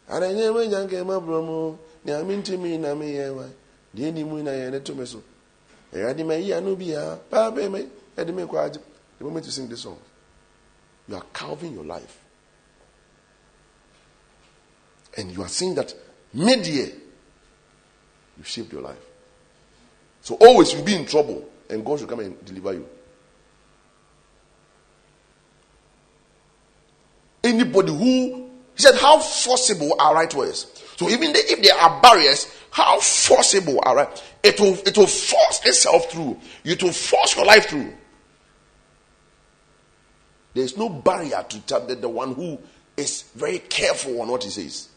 And 0.07 0.23
I 0.23 0.31
never 0.31 0.63
young 0.63 0.87
came 0.87 1.09
up 1.09 1.25
from 1.25 1.77
me 2.05 2.41
to 2.43 2.57
me, 2.57 2.77
na 2.77 2.95
me, 2.95 3.17
the 3.17 4.05
any 4.05 4.23
moon 4.23 4.47
I 4.47 4.53
had 4.53 4.85
to 4.85 4.95
me 4.95 5.05
so. 5.05 5.21
I 5.93 5.97
had 5.97 6.25
my 6.25 6.35
ear 6.35 6.61
no 6.61 6.77
be 6.77 6.93
a 6.93 7.19
papa 7.29 7.69
me, 7.69 7.87
had 8.15 8.33
me 8.33 8.43
the 8.45 8.79
moment 9.19 9.45
you 9.47 9.51
sing 9.51 9.67
this 9.67 9.81
song. 9.81 9.97
You 11.09 11.15
are 11.15 11.25
carving 11.33 11.73
your 11.73 11.83
life. 11.83 12.17
And 15.17 15.31
you 15.31 15.41
are 15.41 15.49
saying 15.49 15.75
that 15.75 15.93
media, 16.33 16.85
you 16.85 18.43
shaped 18.45 18.71
your 18.71 18.83
life. 18.83 19.05
So 20.21 20.35
always 20.35 20.71
you'll 20.71 20.85
be 20.85 20.95
in 20.95 21.05
trouble 21.05 21.49
and 21.69 21.83
God 21.83 21.99
should 21.99 22.07
come 22.07 22.21
and 22.21 22.45
deliver 22.45 22.71
you. 22.75 22.87
Anybody 27.49 27.91
who 27.91 28.49
he 28.75 28.83
said, 28.83 28.95
How 28.95 29.19
forcible 29.19 29.95
are 29.99 30.15
right 30.15 30.33
words? 30.33 30.67
So 30.95 31.09
even 31.09 31.33
the, 31.33 31.39
if 31.39 31.61
there 31.61 31.75
are 31.75 32.01
barriers, 32.01 32.55
how 32.71 32.99
forcible 32.99 33.79
are 33.83 33.95
right? 33.95 34.23
It 34.43 34.59
will 34.59 34.73
it 34.73 34.97
will 34.97 35.07
force 35.07 35.65
itself 35.65 36.11
through. 36.11 36.39
You 36.63 36.75
to 36.75 36.91
force 36.93 37.35
your 37.35 37.45
life 37.45 37.67
through. 37.67 37.93
There 40.53 40.63
is 40.63 40.77
no 40.77 40.89
barrier 40.89 41.45
to 41.47 41.79
the, 41.87 41.95
the 41.95 42.09
one 42.09 42.33
who 42.33 42.59
is 42.97 43.23
very 43.35 43.59
careful 43.59 44.21
on 44.21 44.29
what 44.29 44.43
he 44.43 44.49
says. 44.49 44.89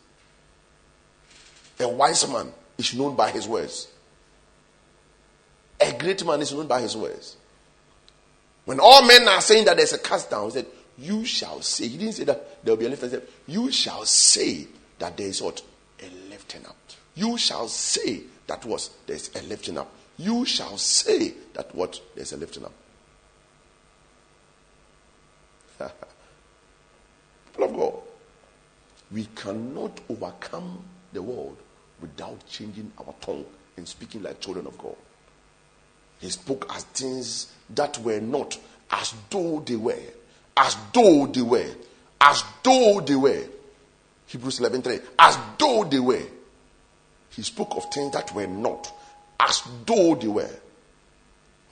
A 1.81 1.89
wise 1.89 2.29
man 2.29 2.53
is 2.79 2.95
known 2.95 3.17
by 3.17 3.31
his 3.31 3.49
words. 3.49 3.89
A 5.81 5.93
great 5.99 6.25
man 6.25 6.41
is 6.41 6.53
known 6.53 6.67
by 6.67 6.81
his 6.81 6.97
words. 6.97 7.37
When 8.65 8.79
all 8.79 9.07
men 9.07 9.27
are 9.27 9.41
saying 9.41 9.65
that 9.65 9.77
there's 9.77 9.93
a 9.93 9.99
cast 9.99 10.31
down, 10.31 10.47
he 10.47 10.51
said, 10.53 10.67
You 10.99 11.25
shall 11.25 11.63
say. 11.63 11.89
He 11.89 11.99
didn't 11.99 12.15
say 12.15 12.25
that 12.25 12.65
there 12.65 12.73
will 12.75 12.81
be 12.81 12.87
a 12.87 12.91
lifting 12.91 13.15
up. 13.15 13.23
You 13.47 13.71
shall 13.73 14.05
say 14.05 14.67
that 14.99 15.17
there 15.17 15.27
is 15.27 15.43
what? 15.43 15.63
A 16.01 16.09
lifting 16.29 16.65
up. 16.67 16.77
You 17.15 17.37
shall 17.39 17.69
say 17.69 18.23
that 18.47 18.65
was 18.65 18.91
there's 19.07 19.31
a 19.35 19.43
lifting 19.43 19.79
up. 19.79 19.93
You 20.19 20.45
shall 20.45 20.77
say 20.79 21.35
that 21.55 21.75
what? 21.75 22.01
There's 22.15 22.33
a 22.33 22.37
lifting 22.37 22.65
up. 22.65 22.73
People 27.53 27.65
of 27.65 27.75
God, 27.75 27.95
we 29.11 29.27
cannot 29.35 30.01
overcome 30.09 30.83
the 31.13 31.23
world 31.23 31.57
without 32.01 32.47
changing 32.49 32.93
our 32.99 33.15
tongue 33.21 33.45
and 33.77 33.87
speaking 33.87 34.23
like 34.23 34.41
children 34.41 34.67
of 34.67 34.77
God. 34.79 34.97
He 36.21 36.31
spoke 36.31 36.67
as 36.75 36.85
things 36.85 37.53
that 37.71 37.99
were 37.99 38.21
not, 38.21 38.59
as 38.91 39.15
though 39.29 39.61
they 39.67 39.77
were, 39.77 39.99
as 40.57 40.77
though 40.93 41.27
they 41.27 41.43
were, 41.43 41.71
as 42.21 42.45
though 42.63 43.01
they 43.01 43.17
were. 43.17 43.45
Hebrews 44.27 44.61
11 44.61 44.83
3, 44.83 44.99
as 45.19 45.39
though 45.59 45.85
they 45.85 45.99
were. 45.99 46.23
He 47.31 47.43
spoke 47.43 47.77
of 47.77 47.93
things 47.93 48.13
that 48.13 48.35
were 48.35 48.47
not, 48.47 48.93
as 49.41 49.63
though 49.87 50.15
they 50.15 50.29
were. 50.29 50.51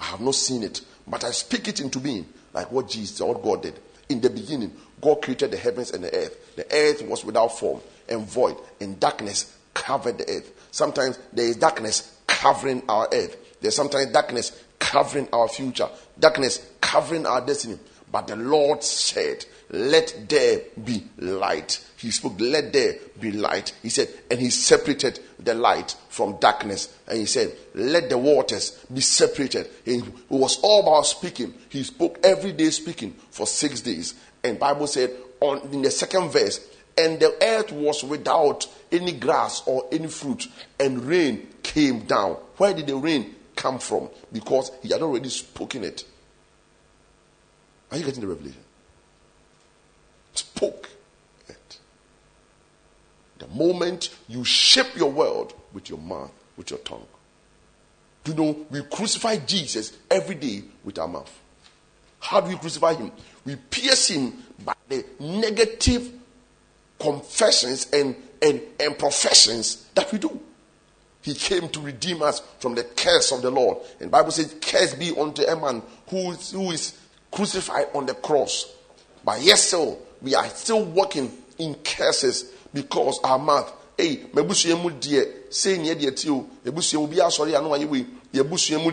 I 0.01 0.05
have 0.05 0.21
not 0.21 0.35
seen 0.35 0.63
it, 0.63 0.81
but 1.07 1.25
I 1.25 1.31
speak 1.31 1.69
it 1.69 1.81
into 1.81 1.99
being, 1.99 2.27
like 2.53 2.73
what 2.73 2.89
Jesus, 2.89 3.21
what 3.21 3.43
God 3.43 3.63
did. 3.63 3.79
In 4.09 4.21
the 4.21 4.31
beginning, 4.31 4.73
God 5.01 5.23
created 5.23 5.51
the 5.51 5.57
heavens 5.57 5.93
and 5.93 6.03
the 6.03 6.15
earth. 6.15 6.57
The 6.57 6.67
earth 6.73 7.03
was 7.03 7.25
without 7.25 7.59
form 7.59 7.81
and 8.09 8.27
void, 8.27 8.57
and 8.81 8.99
darkness 8.99 9.57
covered 9.75 10.19
the 10.19 10.29
earth. 10.29 10.53
Sometimes 10.71 11.19
there 11.33 11.47
is 11.47 11.57
darkness 11.57 12.19
covering 12.27 12.83
our 12.89 13.09
earth. 13.13 13.37
There's 13.61 13.77
sometimes 13.77 14.13
darkness 14.13 14.59
covering 14.79 15.29
our 15.33 15.49
future, 15.49 15.89
darkness 16.19 16.67
covering 16.81 17.27
our 17.27 17.45
destiny. 17.45 17.79
But 18.11 18.27
the 18.27 18.37
Lord 18.37 18.83
said, 18.83 19.45
Let 19.71 20.29
there 20.29 20.63
be 20.83 21.07
light. 21.19 21.85
He 21.97 22.11
spoke, 22.11 22.41
Let 22.41 22.73
there 22.73 22.95
be 23.21 23.33
light. 23.33 23.73
He 23.83 23.89
said, 23.89 24.09
and 24.31 24.41
he 24.41 24.51
separated 24.51 25.21
the 25.39 25.55
light 25.55 25.97
from 26.09 26.39
darkness. 26.41 26.97
And 27.07 27.19
he 27.19 27.27
said, 27.27 27.57
Let 27.75 28.11
the 28.11 28.19
waters 28.19 28.85
be 28.93 29.01
separated. 29.01 29.69
And 29.87 30.07
it 30.07 30.13
was 30.29 30.59
all 30.63 30.83
about 30.83 31.07
speaking. 31.07 31.55
He 31.69 31.85
spoke 31.85 32.19
every 32.25 32.53
day 32.53 32.71
speaking 32.71 33.15
for 33.31 33.47
six 33.47 33.81
days. 33.81 34.15
And 34.43 34.59
Bible 34.59 34.87
said 34.87 35.11
on 35.41 35.61
in 35.73 35.83
the 35.83 35.91
second 35.91 36.31
verse, 36.31 36.61
and 36.99 37.21
the 37.21 37.35
earth 37.43 37.73
was 37.73 38.05
without 38.05 38.67
any 38.93 39.13
grass 39.13 39.63
or 39.67 39.87
any 39.93 40.09
fruit, 40.09 40.49
and 40.79 41.05
rain 41.05 41.49
came 41.63 42.01
down. 42.01 42.33
Where 42.57 42.75
did 42.75 42.89
the 42.89 42.97
rain 42.97 43.35
come 43.57 43.79
from? 43.79 44.11
Because 44.33 44.71
he 44.83 44.91
had 44.91 45.03
already 45.03 45.29
spoken 45.29 45.85
it. 45.85 46.05
Are 47.91 47.97
you 47.97 48.05
getting 48.05 48.21
the 48.21 48.29
revelation? 48.29 48.63
Spoke 50.35 50.89
it. 51.49 51.79
The 53.39 53.49
moment 53.49 54.11
you 54.29 54.45
shape 54.45 54.97
your 54.97 55.11
world 55.11 55.55
with 55.73 55.89
your 55.89 55.99
mouth, 55.99 56.33
with 56.57 56.71
your 56.71 56.79
tongue. 56.81 57.07
Do 58.23 58.33
you 58.33 58.39
know 58.39 58.67
we 58.71 58.83
crucify 58.83 59.37
Jesus 59.39 59.97
every 60.11 60.35
day 60.35 60.63
with 60.85 60.99
our 60.99 61.09
mouth? 61.09 61.37
How 62.21 62.41
do 62.41 62.51
we 62.51 62.57
crucify 62.57 62.95
him? 62.95 63.11
We 63.45 63.57
pierce 63.57 64.09
him 64.09 64.35
by 64.65 64.75
the 64.89 65.05
negative 65.19 66.13
confessions 66.99 67.91
and, 67.93 68.15
and, 68.43 68.61
and 68.79 68.99
professions 68.99 69.89
that 69.95 70.13
we 70.13 70.19
do. 70.19 70.39
He 71.23 71.35
came 71.35 71.69
to 71.71 71.81
redeem 71.81 72.23
us 72.23 72.41
from 72.59 72.75
the 72.75 72.85
curse 72.85 73.33
of 73.33 73.43
the 73.43 73.51
Lord. 73.51 73.79
And 74.01 74.11
Bible 74.11 74.31
says, 74.31 74.55
Curse 74.61 74.95
be 74.95 75.15
unto 75.19 75.43
a 75.43 75.59
man 75.59 75.83
who, 76.09 76.33
who 76.33 76.71
is 76.71 76.99
crucified 77.31 77.87
on 77.95 78.07
the 78.07 78.15
cross. 78.15 78.75
But 79.25 79.43
yes, 79.43 79.63
so 79.63 79.99
we 80.23 80.35
are 80.35 80.47
still 80.47 80.85
walking 80.85 81.31
in 81.59 81.75
curses 81.77 82.53
because 82.73 83.21
our 83.23 83.39
mouth. 83.39 83.73
Hey, 83.97 84.17
mebusua 84.33 84.83
mu 84.83 84.91
deɛ 84.91 85.53
say 85.53 85.77
near 85.77 85.95
deɛ 85.95 86.17
ti 86.17 86.31
o 86.31 86.49
ebusua 86.65 87.01
mu 87.01 87.07
bi 87.07 87.17
asɔre 87.17 87.55
ano 87.55 87.71
ayɛ 87.71 87.87
wei 87.87 88.07
yebusua 88.33 88.83
mu 88.83 88.91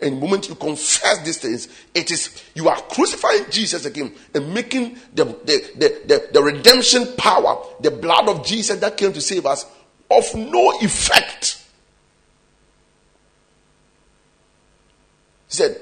and 0.00 0.16
the 0.16 0.20
moment 0.20 0.48
you 0.48 0.54
confess 0.54 1.18
these 1.22 1.36
things 1.36 1.68
it 1.94 2.10
is 2.10 2.30
you 2.54 2.66
are 2.66 2.80
crucifying 2.82 3.44
Jesus 3.50 3.84
again 3.84 4.10
and 4.32 4.54
making 4.54 4.96
the 5.12 5.24
the, 5.24 5.70
the, 5.76 6.00
the, 6.06 6.28
the 6.32 6.42
redemption 6.42 7.06
power 7.18 7.62
the 7.80 7.90
blood 7.90 8.26
of 8.26 8.46
Jesus 8.46 8.80
that 8.80 8.96
came 8.96 9.12
to 9.12 9.20
save 9.20 9.44
us 9.44 9.66
of 10.10 10.34
no 10.34 10.78
effect. 10.80 11.64
He 15.48 15.54
said, 15.54 15.80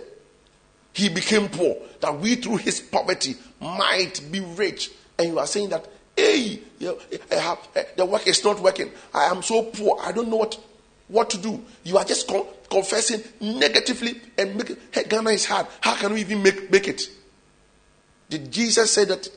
He 0.97 1.11
became 1.11 1.51
poor 1.51 1.77
that 2.01 2.19
we 2.19 2.37
through 2.37 2.57
his 2.57 2.81
poverty 2.81 3.37
might 3.61 4.19
be 4.33 4.41
rich. 4.41 4.91
And 5.19 5.29
you 5.29 5.39
are 5.39 5.47
saying 5.47 5.69
that, 5.69 5.87
hey, 6.17 6.59
have, 7.31 7.59
eh, 7.75 7.85
the 7.99 8.07
work 8.07 8.27
is 8.27 8.43
not 8.43 8.61
working. 8.61 8.91
I 9.13 9.25
am 9.25 9.43
so 9.43 9.65
poor. 9.65 9.99
I 10.01 10.13
don't 10.13 10.31
know 10.31 10.37
what, 10.37 10.59
what 11.09 11.29
to 11.29 11.37
do. 11.39 11.63
You 11.85 11.99
are 11.99 12.05
just 12.05 12.27
con- 12.27 12.47
confessing 12.71 13.23
negatively 13.43 14.19
and 14.39 14.57
making, 14.57 14.79
hey, 14.91 15.05
Ghana 15.05 15.29
is 15.33 15.45
hard. 15.45 15.67
How 15.83 15.97
can 15.97 16.15
we 16.15 16.21
even 16.21 16.43
make, 16.43 16.71
make 16.71 16.89
it? 16.89 17.11
Did 18.31 18.51
Jesus 18.51 18.91
say 18.91 19.05
that 19.05 19.29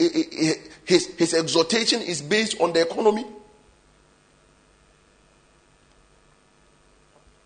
eh, 0.00 0.08
eh, 0.14 0.54
his, 0.86 1.08
his 1.16 1.34
exhortation 1.34 2.00
is 2.00 2.22
based 2.22 2.58
on 2.58 2.72
the 2.72 2.80
economy? 2.80 3.26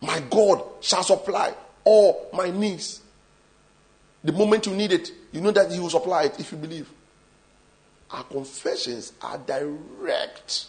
My 0.02 0.22
God 0.30 0.62
shall 0.82 1.02
supply 1.02 1.52
all 1.82 2.28
my 2.32 2.48
needs. 2.48 3.02
The 4.26 4.32
moment 4.32 4.66
you 4.66 4.74
need 4.74 4.90
it, 4.90 5.12
you 5.30 5.40
know 5.40 5.52
that 5.52 5.70
He 5.70 5.78
will 5.78 5.88
supply 5.88 6.24
it 6.24 6.40
if 6.40 6.50
you 6.50 6.58
believe. 6.58 6.90
Our 8.10 8.24
confessions 8.24 9.12
are 9.22 9.38
direct 9.38 10.66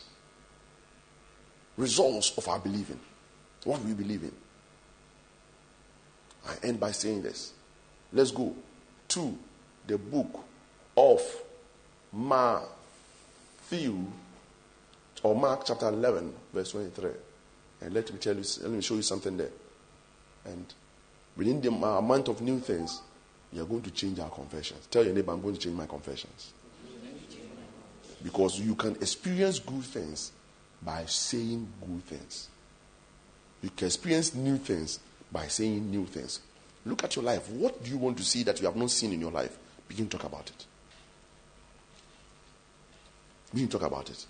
results 1.75 2.37
of 2.37 2.47
our 2.47 2.59
believing. 2.59 2.99
What 3.63 3.81
we 3.81 3.93
believe 3.93 4.21
in. 4.21 4.31
I 6.47 6.67
end 6.67 6.79
by 6.79 6.91
saying 6.91 7.23
this. 7.23 7.53
Let's 8.13 8.29
go 8.29 8.55
to 9.07 9.37
the 9.87 9.97
book 9.97 10.39
of 10.95 11.19
Matthew 12.13 14.05
or 15.23 15.35
Mark 15.35 15.63
chapter 15.65 15.87
11, 15.87 16.31
verse 16.53 16.69
23. 16.73 17.09
And 17.81 17.91
let 17.91 18.13
me 18.13 18.19
tell 18.19 18.35
you, 18.35 18.43
let 18.61 18.69
me 18.69 18.81
show 18.81 18.93
you 18.93 19.01
something 19.01 19.35
there. 19.35 19.49
And 20.45 20.71
within 21.35 21.59
the 21.59 21.69
amount 21.69 22.27
of 22.27 22.39
new 22.41 22.59
things, 22.59 23.01
are 23.61 23.65
going 23.65 23.81
to 23.81 23.91
change 23.91 24.19
our 24.19 24.29
confessions. 24.29 24.87
Tell 24.87 25.05
your 25.05 25.13
neighbor, 25.13 25.31
I'm 25.31 25.41
going 25.41 25.55
to 25.55 25.59
change 25.59 25.75
my 25.75 25.85
confessions. 25.85 26.53
Because 28.23 28.59
you 28.59 28.75
can 28.75 28.95
experience 28.95 29.59
good 29.59 29.83
things 29.83 30.31
by 30.81 31.05
saying 31.05 31.67
good 31.79 32.03
things. 32.05 32.49
You 33.61 33.69
can 33.69 33.87
experience 33.87 34.33
new 34.35 34.57
things 34.57 34.99
by 35.31 35.47
saying 35.47 35.89
new 35.89 36.05
things. 36.05 36.41
Look 36.85 37.03
at 37.03 37.15
your 37.15 37.25
life. 37.25 37.49
What 37.49 37.83
do 37.83 37.89
you 37.89 37.97
want 37.97 38.17
to 38.17 38.23
see 38.23 38.43
that 38.43 38.59
you 38.59 38.65
have 38.65 38.75
not 38.75 38.91
seen 38.91 39.13
in 39.13 39.19
your 39.19 39.31
life? 39.31 39.57
Begin 39.87 40.07
to 40.09 40.17
talk 40.17 40.25
about 40.25 40.49
it. 40.49 40.65
Begin 43.53 43.67
to 43.67 43.77
talk 43.77 43.87
about 43.87 44.09
it. 44.09 44.25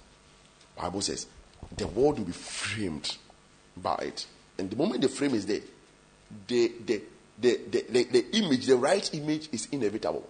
Bible 0.76 1.02
says 1.02 1.28
the 1.76 1.88
world 1.88 2.20
will 2.20 2.26
be 2.26 2.32
framed 2.32 3.18
by 3.76 3.96
it. 3.96 4.28
And 4.58 4.70
the 4.70 4.76
moment 4.76 5.02
the 5.02 5.10
frame 5.10 5.34
is 5.34 5.46
there, 5.46 5.62
the, 6.48 6.72
the, 6.86 7.02
the, 7.38 7.60
the, 7.70 7.86
the, 7.90 8.04
the 8.06 8.38
image, 8.38 8.66
the 8.66 8.76
right 8.76 9.14
image 9.14 9.50
is 9.52 9.68
inevitable. 9.72 10.28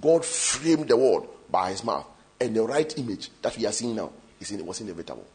God 0.00 0.24
framed 0.24 0.88
the 0.88 0.96
world 0.96 1.28
by 1.50 1.70
his 1.70 1.84
mouth, 1.84 2.06
and 2.40 2.56
the 2.56 2.62
right 2.62 2.98
image 2.98 3.30
that 3.42 3.56
we 3.56 3.66
are 3.66 3.72
seeing 3.72 3.94
now 3.94 4.10
is 4.40 4.50
in, 4.50 4.64
was 4.64 4.80
inevitable. 4.80 5.26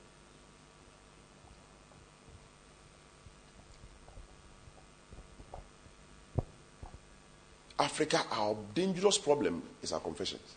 Africa, 7.79 8.23
our 8.31 8.57
dangerous 8.73 9.19
problem 9.19 9.61
is 9.81 9.93
our 9.93 9.99
confessions. 9.99 10.55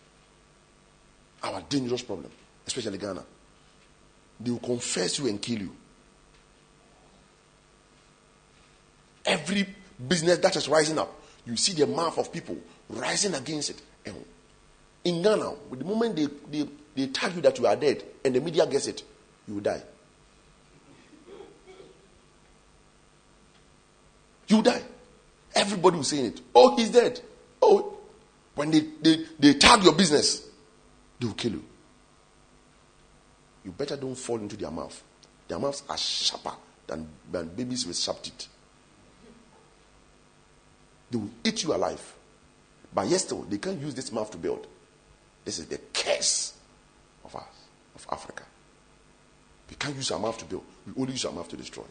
Our 1.42 1.62
dangerous 1.68 2.03
problem, 2.03 2.31
especially 2.66 2.98
Ghana. 2.98 3.24
They 4.40 4.50
will 4.50 4.59
confess 4.59 5.18
you 5.18 5.29
and 5.29 5.40
kill 5.40 5.61
you. 5.61 5.76
Every 9.24 9.66
business 10.09 10.38
that 10.38 10.56
is 10.56 10.68
rising 10.68 10.98
up, 10.98 11.12
you 11.46 11.56
see 11.56 11.72
the 11.72 11.87
mouth 11.87 12.18
of 12.18 12.33
people 12.33 12.56
rising 12.88 13.35
against 13.35 13.70
it. 13.70 13.83
And 14.06 14.24
in 15.04 15.22
Ghana, 15.22 15.52
the 15.72 15.85
moment 15.85 16.16
they, 16.16 16.26
they, 16.50 16.68
they 16.94 17.06
tell 17.09 17.33
you 17.33 17.40
that 17.42 17.59
you 17.59 17.66
are 17.66 17.76
dead 17.76 18.02
and 18.24 18.35
the 18.35 18.40
media 18.40 18.66
gets 18.66 18.87
it, 18.87 19.02
you 19.46 19.54
will 19.54 19.62
die. 19.62 19.83
You 24.48 24.62
die. 24.62 24.83
Everybody 25.54 25.96
will 25.96 26.04
saying 26.04 26.26
it. 26.26 26.40
Oh, 26.54 26.76
he's 26.76 26.90
dead. 26.90 27.20
Oh, 27.62 27.96
when 28.54 28.70
they, 28.70 28.80
they, 29.00 29.24
they 29.38 29.54
tag 29.54 29.83
your 29.85 29.94
business, 29.94 30.46
they 31.18 31.26
will 31.26 31.35
kill 31.35 31.52
you. 31.52 31.64
You 33.64 33.72
better 33.72 33.96
don't 33.96 34.16
fall 34.16 34.38
into 34.38 34.56
their 34.56 34.70
mouth. 34.70 35.02
Their 35.46 35.59
mouths 35.59 35.83
are 35.88 35.96
sharper 35.96 36.52
than, 36.87 37.09
than 37.30 37.48
babies 37.48 37.87
with 37.87 37.96
sharp 37.96 38.22
teeth. 38.22 38.48
They 41.10 41.18
will 41.18 41.30
eat 41.44 41.62
you 41.62 41.74
alive. 41.74 42.14
But 42.94 43.06
yes, 43.06 43.24
still, 43.24 43.42
they 43.42 43.58
can't 43.58 43.80
use 43.80 43.94
this 43.94 44.12
mouth 44.12 44.30
to 44.30 44.38
build. 44.38 44.66
This 45.44 45.58
is 45.58 45.66
the 45.66 45.78
curse 45.92 46.54
of 47.24 47.34
us, 47.34 47.44
of 47.94 48.06
Africa. 48.10 48.44
We 49.68 49.76
can't 49.76 49.94
use 49.94 50.10
our 50.10 50.18
mouth 50.18 50.38
to 50.38 50.44
build. 50.44 50.64
We 50.86 51.00
only 51.00 51.12
use 51.12 51.24
our 51.24 51.32
mouth 51.32 51.48
to 51.48 51.56
destroy. 51.56 51.84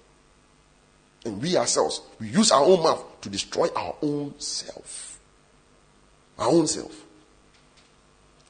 And 1.26 1.42
we 1.42 1.58
ourselves, 1.58 2.02
we 2.20 2.28
use 2.28 2.52
our 2.52 2.64
own 2.64 2.84
mouth 2.84 3.22
to 3.22 3.30
destroy 3.30 3.68
our 3.76 3.96
own 4.02 4.34
self. 4.40 5.20
Our 6.38 6.50
own 6.50 6.68
self. 6.68 7.06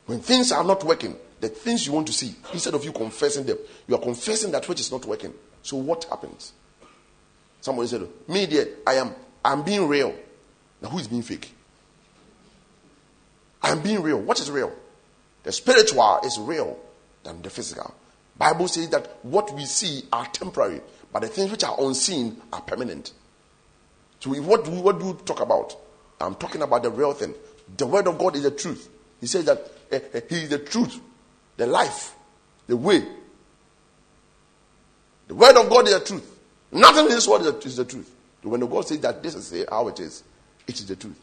When 0.06 0.20
things 0.20 0.52
are 0.52 0.64
not 0.64 0.84
working, 0.84 1.16
the 1.40 1.50
things 1.50 1.86
you 1.86 1.94
want 1.94 2.08
to 2.08 2.14
see, 2.14 2.36
instead 2.52 2.74
of 2.74 2.84
you 2.84 2.92
confessing 2.92 3.46
them, 3.46 3.58
you 3.88 3.96
are 3.96 4.02
confessing 4.02 4.52
that 4.52 4.68
which 4.68 4.80
is 4.80 4.92
not 4.92 5.06
working. 5.06 5.34
So 5.62 5.78
what 5.78 6.04
happens? 6.06 6.54
Somebody 7.62 7.88
said, 7.88 8.08
Me, 8.28 8.46
dear, 8.46 8.68
I 8.86 8.96
am 8.96 9.14
I'm 9.44 9.64
being 9.64 9.88
real. 9.88 10.14
Now 10.82 10.90
who 10.90 11.00
is 11.00 11.08
being 11.08 11.22
fake? 11.22 11.54
I'm 13.62 13.82
being 13.82 14.02
real. 14.02 14.20
What 14.20 14.40
is 14.40 14.50
real? 14.50 14.74
The 15.44 15.52
spiritual 15.52 16.20
is 16.24 16.38
real 16.40 16.78
than 17.24 17.42
the 17.42 17.50
physical. 17.50 17.94
Bible 18.38 18.68
says 18.68 18.90
that 18.90 19.18
what 19.24 19.54
we 19.54 19.66
see 19.66 20.04
are 20.14 20.26
temporary, 20.28 20.82
but 21.12 21.22
the 21.22 21.28
things 21.28 21.52
which 21.52 21.64
are 21.64 21.76
unseen 21.80 22.42
are 22.54 22.62
permanent. 22.62 23.12
So 24.22 24.32
what 24.42 24.66
do, 24.66 24.72
what 24.72 25.00
do 25.00 25.14
talk 25.26 25.42
about? 25.42 25.76
I'm 26.22 26.36
talking 26.36 26.62
about 26.62 26.84
the 26.84 26.90
real 26.90 27.14
thing. 27.14 27.34
The 27.78 27.86
word 27.86 28.08
of 28.08 28.18
God 28.18 28.36
is 28.36 28.44
the 28.44 28.52
truth. 28.52 28.90
He 29.20 29.28
says 29.28 29.46
that 29.46 29.58
uh, 29.92 29.96
uh, 29.96 30.22
he 30.30 30.44
is 30.44 30.50
the 30.50 30.60
truth 30.60 31.00
the 31.60 31.68
life, 31.68 32.16
the 32.68 32.78
way. 32.78 33.04
The 35.28 35.36
word 35.36 35.58
of 35.58 35.70
God 35.70 35.88
is 35.88 35.94
the 35.94 36.06
truth. 36.06 36.40
Nothing 36.72 37.06
in 37.06 37.12
this 37.12 37.28
world 37.28 37.46
is 37.46 37.52
the, 37.52 37.58
is 37.60 37.76
the 37.76 37.86
truth. 37.86 38.16
When 38.42 38.62
the 38.62 38.66
God 38.66 38.88
says 38.88 39.00
that 39.02 39.22
this 39.22 39.36
is 39.36 39.66
how 39.70 39.90
it 39.90 40.00
is, 40.00 40.24
it 40.70 40.80
is 40.80 40.88
the 40.88 40.96
truth. 40.96 41.20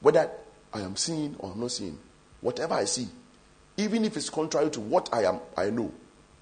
Whether 0.00 0.30
I 0.72 0.80
am 0.80 0.96
seeing 0.96 1.34
or 1.38 1.52
I'm 1.52 1.60
not 1.60 1.72
seeing, 1.72 1.98
whatever 2.40 2.74
I 2.74 2.84
see, 2.84 3.08
even 3.76 4.04
if 4.04 4.16
it's 4.16 4.30
contrary 4.30 4.70
to 4.70 4.80
what 4.80 5.08
I 5.12 5.24
am, 5.24 5.40
I 5.56 5.70
know. 5.70 5.92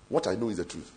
What 0.09 0.27
I 0.27 0.35
know 0.35 0.51
is 0.51 0.59
the 0.59 0.65
truth. 0.65 0.91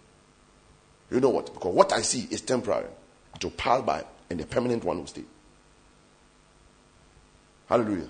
You 1.09 1.19
know 1.19 1.29
what? 1.29 1.53
Because 1.53 1.73
what 1.73 1.93
I 1.93 2.01
see 2.01 2.27
is 2.29 2.41
temporary. 2.41 2.89
It 3.35 3.43
will 3.43 3.51
pass 3.51 3.81
by, 3.81 4.03
and 4.29 4.39
the 4.39 4.45
permanent 4.45 4.83
one 4.83 4.97
will 4.99 5.07
stay. 5.07 5.23
Hallelujah. 7.69 8.09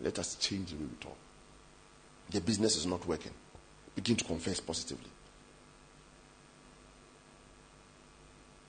Let 0.00 0.18
us 0.18 0.34
change 0.36 0.70
the 0.70 0.76
way 0.76 0.84
we 0.84 0.96
talk 0.96 1.16
the 2.30 2.40
business 2.40 2.76
is 2.76 2.86
not 2.86 3.06
working. 3.06 3.32
Begin 3.94 4.16
to 4.16 4.24
confess 4.24 4.60
positively. 4.60 5.10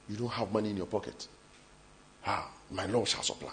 You 0.10 0.18
don't 0.18 0.30
have 0.30 0.52
money 0.52 0.72
in 0.72 0.78
your 0.78 0.88
pocket. 0.88 1.28
Ah, 2.26 2.50
my 2.70 2.86
Lord 2.86 3.08
shall 3.08 3.24
supply. 3.24 3.52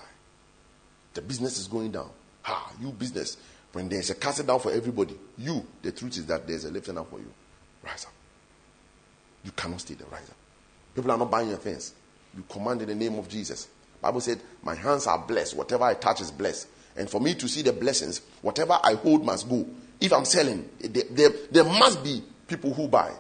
The 1.15 1.23
business 1.23 1.59
is 1.59 1.69
going 1.69 1.91
down. 1.93 2.11
Ah, 2.45 2.71
you 2.81 2.91
business. 2.91 3.37
When 3.73 3.89
there's 3.89 4.11
a 4.11 4.15
casting 4.15 4.47
down 4.47 4.61
for 4.61 4.73
everybody, 4.73 5.15
you, 5.37 5.65
the 5.83 5.93
truth 5.93 6.17
is 6.17 6.27
that 6.27 6.47
there's 6.47 6.65
a 6.65 6.71
lifting 6.71 6.97
up 6.97 7.11
for 7.11 7.19
you. 7.19 7.31
Rise 7.85 8.05
up. 8.07 8.13
You 9.45 9.53
cannot 9.53 9.81
stay 9.81 9.95
there. 9.95 10.07
Rise 10.11 10.29
up. 10.29 10.37
People 10.95 11.11
are 11.11 11.19
not 11.19 11.31
buying 11.31 11.49
your 11.49 11.59
things. 11.59 11.95
You 12.37 12.45
command 12.49 12.83
in 12.83 12.89
the 12.89 12.95
name 12.95 13.19
of 13.19 13.29
Jesus. 13.29 13.69
Bible 14.01 14.21
said, 14.21 14.41
My 14.63 14.75
hands 14.75 15.07
are 15.07 15.19
blessed. 15.19 15.57
Whatever 15.57 15.85
I 15.85 15.95
touch 15.95 16.21
is 16.21 16.31
blessed. 16.31 16.69
And 16.97 17.09
for 17.09 17.21
me 17.21 17.35
to 17.35 17.49
see 17.49 17.63
the 17.63 17.73
blessings, 17.73 18.23
whatever 18.43 18.79
I 18.83 18.95
hold 18.95 19.25
must 19.25 19.49
go. 19.49 19.67
If 20.01 20.13
I'm 20.13 20.25
selling, 20.25 20.69
there, 20.81 21.05
there, 21.11 21.31
there 21.51 21.65
must 21.65 22.03
be 22.03 22.23
people 22.47 22.73
who 22.73 22.89
buy. 22.89 23.13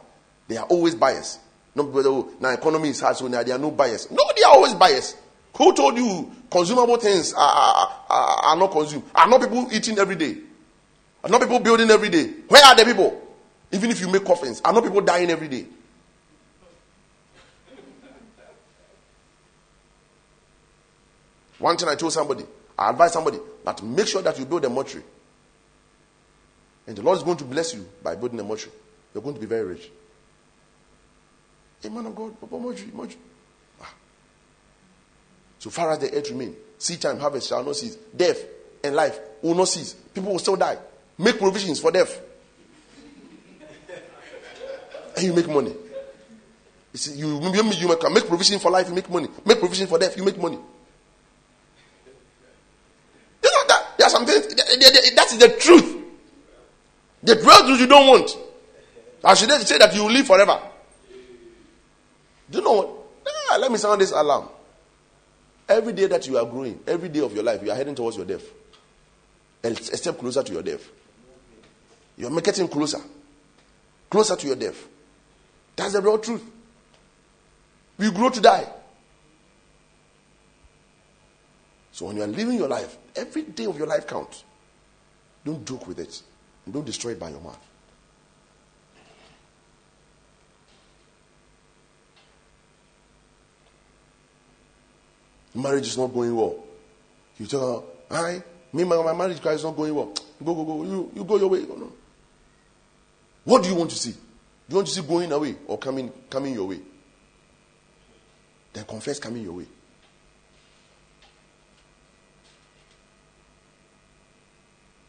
They 0.46 0.56
are 0.56 0.66
always 0.66 0.94
buyers. 0.94 1.38
No 1.74 1.90
oh, 1.94 2.32
now 2.40 2.50
economy 2.50 2.88
is 2.88 3.00
hard, 3.00 3.16
so 3.16 3.28
now 3.28 3.42
there 3.42 3.54
are 3.54 3.58
no 3.58 3.70
buyers. 3.70 4.10
No, 4.10 4.24
they 4.34 4.42
are 4.42 4.54
always 4.54 4.74
buyers. 4.74 5.14
Who 5.56 5.74
told 5.74 5.96
you 5.96 6.30
consumable 6.50 6.96
things 6.98 7.32
are, 7.34 7.40
are, 7.40 8.04
are, 8.10 8.56
not 8.56 8.70
consumed? 8.70 9.04
Are 9.14 9.28
not 9.28 9.40
people 9.40 9.68
eating 9.72 9.98
every 9.98 10.16
day? 10.16 10.36
Are 11.24 11.30
not 11.30 11.40
people 11.40 11.58
building 11.58 11.90
every 11.90 12.10
day? 12.10 12.26
Where 12.48 12.64
are 12.64 12.76
the 12.76 12.84
people? 12.84 13.20
Even 13.72 13.90
if 13.90 14.00
you 14.00 14.08
make 14.08 14.24
coffins, 14.24 14.60
are 14.64 14.72
not 14.72 14.82
people 14.84 15.00
dying 15.00 15.30
every 15.30 15.48
day? 15.48 15.66
One 21.58 21.76
thing 21.76 21.88
I 21.88 21.96
told 21.96 22.12
somebody, 22.12 22.44
I 22.78 22.90
advise 22.90 23.12
somebody 23.12 23.38
that 23.64 23.82
make 23.82 24.06
sure 24.06 24.22
that 24.22 24.38
you 24.38 24.44
build 24.44 24.64
a 24.64 24.68
mortuary. 24.68 25.04
And 26.86 26.96
the 26.96 27.02
Lord 27.02 27.18
is 27.18 27.24
going 27.24 27.36
to 27.38 27.44
bless 27.44 27.74
you 27.74 27.86
by 28.02 28.14
building 28.14 28.38
a 28.38 28.44
mortuary. 28.44 28.76
You're 29.12 29.22
going 29.22 29.34
to 29.34 29.40
be 29.40 29.46
very 29.46 29.64
rich. 29.64 29.90
A 31.84 31.90
man 31.90 32.06
of 32.06 32.14
God, 32.14 32.34
mortuary, 32.50 32.92
mortuary. 32.92 33.27
So 35.58 35.70
far 35.70 35.90
as 35.92 35.98
the 35.98 36.12
earth 36.14 36.30
remain, 36.30 36.54
seed 36.78 37.00
time, 37.00 37.18
harvest 37.18 37.48
shall 37.48 37.64
not 37.64 37.76
cease. 37.76 37.96
Death 38.16 38.44
and 38.84 38.94
life 38.94 39.18
will 39.42 39.54
not 39.54 39.68
cease. 39.68 39.94
People 39.94 40.32
will 40.32 40.38
still 40.38 40.56
die. 40.56 40.78
Make 41.18 41.38
provisions 41.38 41.80
for 41.80 41.90
death. 41.90 42.20
and 45.18 45.26
you 45.26 45.34
make 45.34 45.48
money. 45.48 45.74
You, 46.92 46.98
see, 46.98 47.18
you, 47.18 47.40
you, 47.40 47.72
you 47.72 47.88
make 48.12 48.26
provision 48.26 48.58
for 48.58 48.70
life, 48.70 48.88
you 48.88 48.94
make 48.94 49.10
money. 49.10 49.28
Make 49.44 49.58
provision 49.58 49.86
for 49.86 49.98
death, 49.98 50.16
you 50.16 50.24
make 50.24 50.38
money. 50.38 50.58
You 53.42 53.50
know 53.50 53.64
that 53.68 53.98
there 53.98 54.06
are 54.06 54.10
some 54.10 54.24
things 54.26 54.46
that 54.54 55.26
is 55.32 55.38
the 55.38 55.48
truth. 55.60 55.96
The 57.22 57.34
truth 57.34 57.80
you 57.80 57.86
don't 57.86 58.06
want. 58.06 58.36
I 59.24 59.34
should 59.34 59.50
say 59.50 59.78
that 59.78 59.94
you 59.94 60.04
will 60.04 60.12
live 60.12 60.26
forever. 60.26 60.60
Do 62.50 62.58
you 62.58 62.64
know 62.64 62.72
what? 62.72 62.90
Ah, 63.50 63.56
let 63.58 63.70
me 63.72 63.76
sound 63.78 64.00
this 64.00 64.12
alarm. 64.12 64.48
Every 65.68 65.92
day 65.92 66.06
that 66.06 66.26
you 66.26 66.38
are 66.38 66.46
growing, 66.46 66.80
every 66.86 67.08
day 67.08 67.20
of 67.20 67.34
your 67.34 67.44
life, 67.44 67.62
you 67.62 67.70
are 67.70 67.76
heading 67.76 67.94
towards 67.94 68.16
your 68.16 68.24
death. 68.24 68.44
A 69.62 69.74
step 69.74 70.18
closer 70.18 70.42
to 70.42 70.52
your 70.52 70.62
death. 70.62 70.88
You're 72.16 72.40
getting 72.40 72.68
closer. 72.68 73.00
Closer 74.08 74.36
to 74.36 74.46
your 74.46 74.56
death. 74.56 74.86
That's 75.76 75.92
the 75.92 76.00
real 76.00 76.18
truth. 76.18 76.42
We 77.98 78.10
grow 78.10 78.30
to 78.30 78.40
die. 78.40 78.66
So 81.92 82.06
when 82.06 82.16
you 82.16 82.22
are 82.22 82.28
living 82.28 82.56
your 82.56 82.68
life, 82.68 82.96
every 83.14 83.42
day 83.42 83.66
of 83.66 83.76
your 83.76 83.86
life 83.86 84.06
counts. 84.06 84.44
Don't 85.44 85.66
joke 85.66 85.86
with 85.86 85.98
it. 85.98 86.22
And 86.64 86.72
don't 86.72 86.86
destroy 86.86 87.10
it 87.10 87.20
by 87.20 87.30
your 87.30 87.40
mouth. 87.40 87.67
Marriage 95.54 95.86
is 95.86 95.98
not 95.98 96.08
going 96.08 96.34
well. 96.34 96.56
You 97.38 97.46
tell 97.46 97.82
her, 98.10 98.16
I, 98.16 98.42
me, 98.72 98.84
my, 98.84 99.02
my 99.02 99.12
marriage 99.12 99.38
is 99.44 99.64
not 99.64 99.76
going 99.76 99.94
well. 99.94 100.12
Go, 100.44 100.54
go, 100.54 100.64
go. 100.64 100.84
You, 100.84 101.10
you 101.14 101.24
go 101.24 101.36
your 101.36 101.48
way. 101.48 101.60
No. 101.62 101.92
What 103.44 103.62
do 103.62 103.68
you 103.68 103.74
want 103.74 103.90
to 103.90 103.96
see? 103.96 104.12
Do 104.12 104.18
you 104.68 104.76
want 104.76 104.88
to 104.88 104.94
see 104.94 105.02
going 105.02 105.32
away 105.32 105.56
or 105.66 105.78
coming, 105.78 106.12
coming 106.28 106.54
your 106.54 106.68
way? 106.68 106.80
Then 108.72 108.84
confess 108.84 109.18
coming 109.18 109.42
your 109.42 109.54
way. 109.54 109.66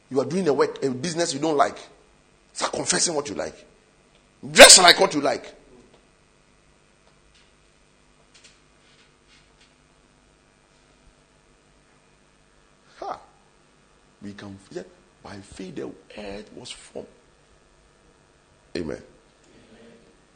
You 0.10 0.22
are 0.22 0.26
doing 0.26 0.48
a 0.48 0.54
work, 0.54 0.84
a 0.84 0.90
business 0.90 1.34
you 1.34 1.40
don't 1.40 1.58
like. 1.58 1.78
Start 2.54 2.74
confessing 2.74 3.14
what 3.14 3.30
you 3.30 3.36
like. 3.36 3.66
Dress 4.50 4.80
like 4.80 5.00
what 5.00 5.14
you 5.14 5.22
like. 5.22 5.54
We 14.22 14.34
can 14.34 14.58
by 15.24 15.36
faith 15.38 15.76
the 15.76 15.92
earth 16.18 16.52
was 16.56 16.72
formed. 16.72 17.08
Amen. 18.76 18.98
Amen. 18.98 19.04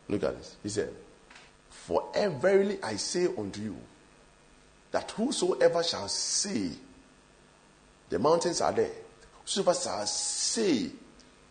Look 0.10 0.24
at 0.24 0.38
this. 0.38 0.56
He 0.63 0.69
said, 0.69 0.93
For 1.69 2.10
verily 2.13 2.80
I 2.82 2.96
say 2.96 3.26
unto 3.26 3.62
you, 3.62 3.78
that 4.91 5.10
whosoever 5.12 5.84
shall 5.84 6.08
say, 6.08 6.69
the 8.10 8.19
mountains 8.19 8.62
are 8.62 8.72
there, 8.72 8.91
whosoever 9.41 9.74
shall 9.74 10.06
say, 10.06 10.91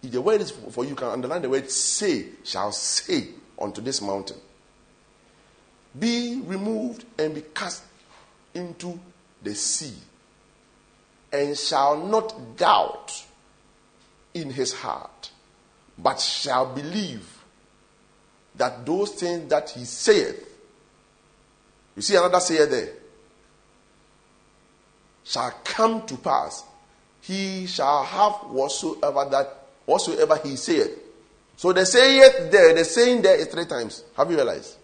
if 0.03 0.11
the 0.11 0.21
word 0.21 0.41
is 0.41 0.51
for 0.51 0.85
you, 0.85 0.91
you 0.91 0.97
can 0.97 1.09
underline 1.09 1.43
the 1.43 1.49
word 1.49 1.71
say, 1.71 2.27
shall 2.45 2.73
say 2.73 3.29
unto 3.61 3.81
this 3.81 4.03
mountain, 4.03 4.39
be 5.99 6.41
removed 6.45 7.05
and 7.19 7.35
be 7.35 7.43
cast 7.55 7.85
into 8.55 8.99
the 9.43 9.55
sea, 9.55 9.95
and 11.33 11.57
shall 11.57 11.97
not 11.97 12.57
doubt 12.57 13.25
in 14.35 14.51
his 14.51 14.73
heart, 14.73 15.31
but 15.99 16.21
shall 16.21 16.75
believe 16.75 17.39
that 18.57 18.85
those 18.85 19.13
things 19.13 19.49
that 19.49 19.71
he 19.71 19.85
saith, 19.85 20.49
you 21.97 22.03
see 22.03 22.17
another 22.17 22.41
sayer 22.41 22.67
there, 22.67 22.89
shall 25.25 25.51
come 25.65 26.05
to 26.07 26.17
pass. 26.17 26.65
He 27.21 27.67
shall 27.67 28.03
have 28.05 28.33
whatsoever 28.51 29.29
that 29.31 29.67
whatsoever 29.87 30.39
he 30.43 30.57
saith. 30.57 30.99
So 31.57 31.73
the 31.73 31.87
saith 31.87 32.51
there, 32.51 32.75
the 32.75 32.85
saying 32.85 33.23
there 33.23 33.37
is 33.37 33.47
three 33.47 33.67
times. 33.67 34.05
Have 34.17 34.31
you 34.31 34.37
realized? 34.37 34.77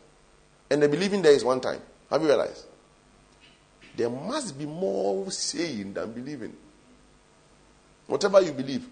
And 0.71 0.83
the 0.83 0.89
believing 0.89 1.23
there 1.23 1.33
is 1.33 1.45
one 1.45 1.61
time. 1.61 1.81
Have 2.11 2.23
you 2.23 2.29
realized? 2.29 2.65
There 3.99 4.09
must 4.09 4.57
be 4.57 4.65
more 4.65 5.29
saying 5.33 5.93
than 5.93 6.13
believing. 6.13 6.55
Whatever 8.07 8.41
you 8.41 8.53
believe, 8.53 8.87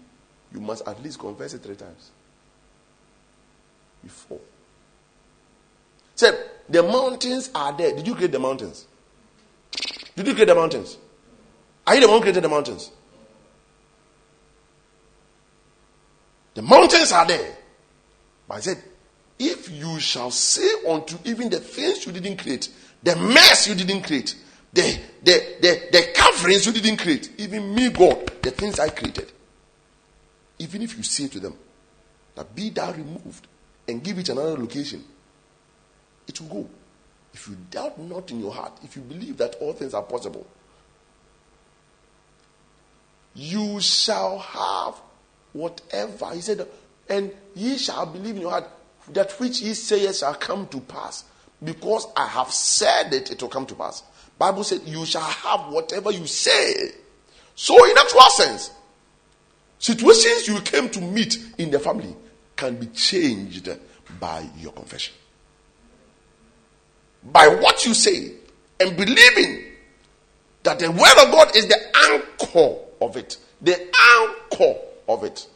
you 0.53 0.59
must 0.59 0.85
at 0.85 1.01
least 1.01 1.17
confess 1.17 1.53
it 1.53 1.63
three 1.63 1.77
times 1.77 2.11
before. 4.03 4.41
Said, 6.13 6.37
the 6.67 6.83
mountains 6.83 7.49
are 7.55 7.71
there. 7.71 7.95
Did 7.95 8.05
you 8.05 8.15
create 8.15 8.33
the 8.33 8.39
mountains? 8.39 8.85
Did 10.17 10.27
you 10.27 10.33
create 10.33 10.49
the 10.49 10.55
mountains? 10.55 10.97
Are 11.85 11.95
you 11.95 12.01
the 12.01 12.07
one 12.07 12.17
who 12.17 12.23
created 12.23 12.43
the 12.43 12.49
mountains? 12.49 12.91
The 16.53 16.63
mountains 16.63 17.13
are 17.13 17.25
there. 17.25 17.55
But 18.45 18.55
I 18.55 18.59
said, 18.59 18.83
if 19.39 19.69
you 19.69 20.01
shall 20.01 20.31
say 20.31 20.69
unto 20.85 21.15
even 21.23 21.49
the 21.49 21.61
things 21.61 22.05
you 22.05 22.11
didn't 22.11 22.39
create, 22.41 22.67
the 23.01 23.15
mess 23.15 23.69
you 23.69 23.75
didn't 23.75 24.01
create, 24.01 24.35
the, 24.77 24.99
the, 25.23 25.55
the, 25.59 25.87
the 25.91 26.07
coverings 26.13 26.67
you 26.67 26.71
didn't 26.71 26.97
create, 26.97 27.31
even 27.39 27.73
me, 27.73 27.89
God, 27.89 28.31
the 28.43 28.51
things 28.51 28.79
I 28.79 28.89
created, 28.89 29.31
even 30.59 30.83
if 30.83 30.95
you 30.95 31.01
say 31.01 31.27
to 31.29 31.39
them 31.39 31.55
that 32.35 32.53
be 32.55 32.69
thou 32.69 32.91
removed 32.91 33.47
and 33.87 34.03
give 34.03 34.19
it 34.19 34.29
another 34.29 34.55
location, 34.55 35.03
it 36.27 36.39
will 36.39 36.47
go. 36.47 36.69
If 37.33 37.47
you 37.47 37.57
doubt 37.71 37.99
not 37.99 38.29
in 38.29 38.39
your 38.39 38.53
heart, 38.53 38.73
if 38.83 38.95
you 38.95 39.01
believe 39.01 39.37
that 39.37 39.55
all 39.55 39.73
things 39.73 39.95
are 39.95 40.03
possible, 40.03 40.45
you 43.33 43.79
shall 43.81 44.37
have 44.37 44.95
whatever. 45.53 46.35
He 46.35 46.41
said, 46.41 46.67
and 47.09 47.31
ye 47.55 47.77
shall 47.77 48.05
believe 48.05 48.35
in 48.35 48.41
your 48.41 48.51
heart 48.51 48.69
that 49.09 49.31
which 49.39 49.61
ye 49.61 49.73
say 49.73 50.11
shall 50.13 50.35
come 50.35 50.67
to 50.67 50.79
pass. 50.81 51.23
Because 51.63 52.07
I 52.15 52.27
have 52.27 52.51
said 52.51 53.13
it, 53.13 53.31
it 53.31 53.41
will 53.41 53.49
come 53.49 53.65
to 53.65 53.73
pass. 53.73 54.03
Bible 54.37 54.63
said, 54.63 54.81
you 54.85 55.05
shall 55.05 55.21
have 55.21 55.71
whatever 55.71 56.11
you 56.11 56.27
say. 56.27 56.91
So 57.55 57.73
in 57.89 57.97
actual 57.97 58.21
sense, 58.21 58.71
situations 59.79 60.47
you 60.47 60.61
came 60.61 60.89
to 60.89 61.01
meet 61.01 61.37
in 61.57 61.71
the 61.71 61.79
family 61.79 62.15
can 62.55 62.75
be 62.75 62.87
changed 62.87 63.69
by 64.19 64.47
your 64.57 64.73
confession 64.73 65.13
by 67.31 67.47
what 67.47 67.85
you 67.85 67.93
say 67.93 68.31
and 68.79 68.95
believing 68.95 69.63
that 70.63 70.79
the 70.79 70.89
word 70.91 71.25
of 71.25 71.31
God 71.31 71.55
is 71.55 71.67
the 71.67 71.77
anchor 72.11 72.77
of 73.01 73.17
it. 73.17 73.37
The 73.61 73.73
anchor 73.73 74.75
of 75.07 75.23
it. 75.23 75.47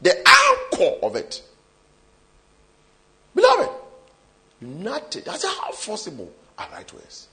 The 0.00 0.16
anchor 0.28 0.98
of 1.02 1.16
it. 1.16 1.42
Beloved, 3.34 3.70
nothing. 4.66 5.22
That's 5.24 5.44
how 5.44 5.72
forcible 5.72 6.32
are 6.58 6.68
right 6.72 6.92
words. 6.92 7.28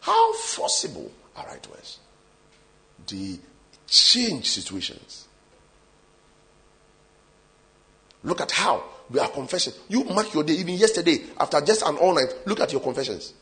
How 0.00 0.34
forcible 0.34 1.10
are 1.36 1.46
right 1.46 1.66
words. 1.70 1.98
they 3.06 3.38
change 3.86 4.50
situations. 4.50 5.28
Look 8.24 8.40
at 8.40 8.50
how 8.50 8.84
we 9.10 9.18
are 9.18 9.28
confessing. 9.28 9.74
You 9.88 10.04
mark 10.04 10.32
your 10.32 10.44
day, 10.44 10.54
even 10.54 10.74
yesterday, 10.74 11.18
after 11.38 11.60
just 11.60 11.82
an 11.82 11.96
all 11.96 12.14
night, 12.14 12.32
look 12.46 12.60
at 12.60 12.72
your 12.72 12.80
confessions. 12.80 13.34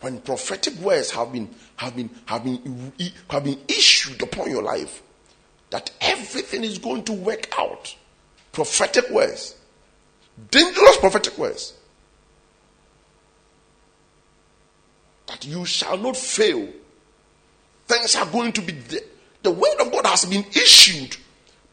When 0.00 0.20
prophetic 0.20 0.74
words 0.76 1.10
have 1.10 1.30
been 1.32 1.54
have 1.76 1.94
been 1.94 2.08
have 2.24 2.42
been 2.42 2.92
have 3.28 3.44
been 3.44 3.60
issued 3.68 4.22
upon 4.22 4.50
your 4.50 4.62
life, 4.62 5.02
that 5.68 5.90
everything 6.00 6.64
is 6.64 6.78
going 6.78 7.04
to 7.04 7.12
work 7.12 7.52
out. 7.58 7.94
Prophetic 8.52 9.10
words. 9.10 9.56
Dangerous 10.50 10.96
prophetic 10.98 11.36
words. 11.38 11.74
That 15.26 15.44
you 15.46 15.64
shall 15.64 15.96
not 15.96 16.16
fail. 16.16 16.68
Things 17.86 18.16
are 18.16 18.26
going 18.26 18.52
to 18.52 18.62
be 18.62 18.72
there. 18.72 19.00
The 19.42 19.50
word 19.50 19.80
of 19.80 19.92
God 19.92 20.06
has 20.06 20.24
been 20.24 20.44
issued. 20.50 21.16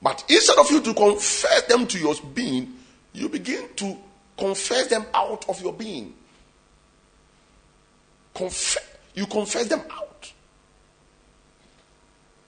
But 0.02 0.24
instead 0.30 0.58
of 0.58 0.70
you 0.72 0.82
to 0.82 0.94
confess 0.94 1.64
them 1.64 1.88
to 1.88 2.00
your 2.00 2.16
being, 2.34 2.74
you 3.14 3.30
begin 3.30 3.68
to 3.78 3.98
confess 4.38 4.88
them 4.88 5.06
out 5.14 5.48
of 5.50 5.62
your 5.62 5.74
being. 5.74 6.14
Confess, 8.34 8.86
you 9.16 9.26
confess 9.26 9.68
them 9.68 9.82
out. 9.92 10.32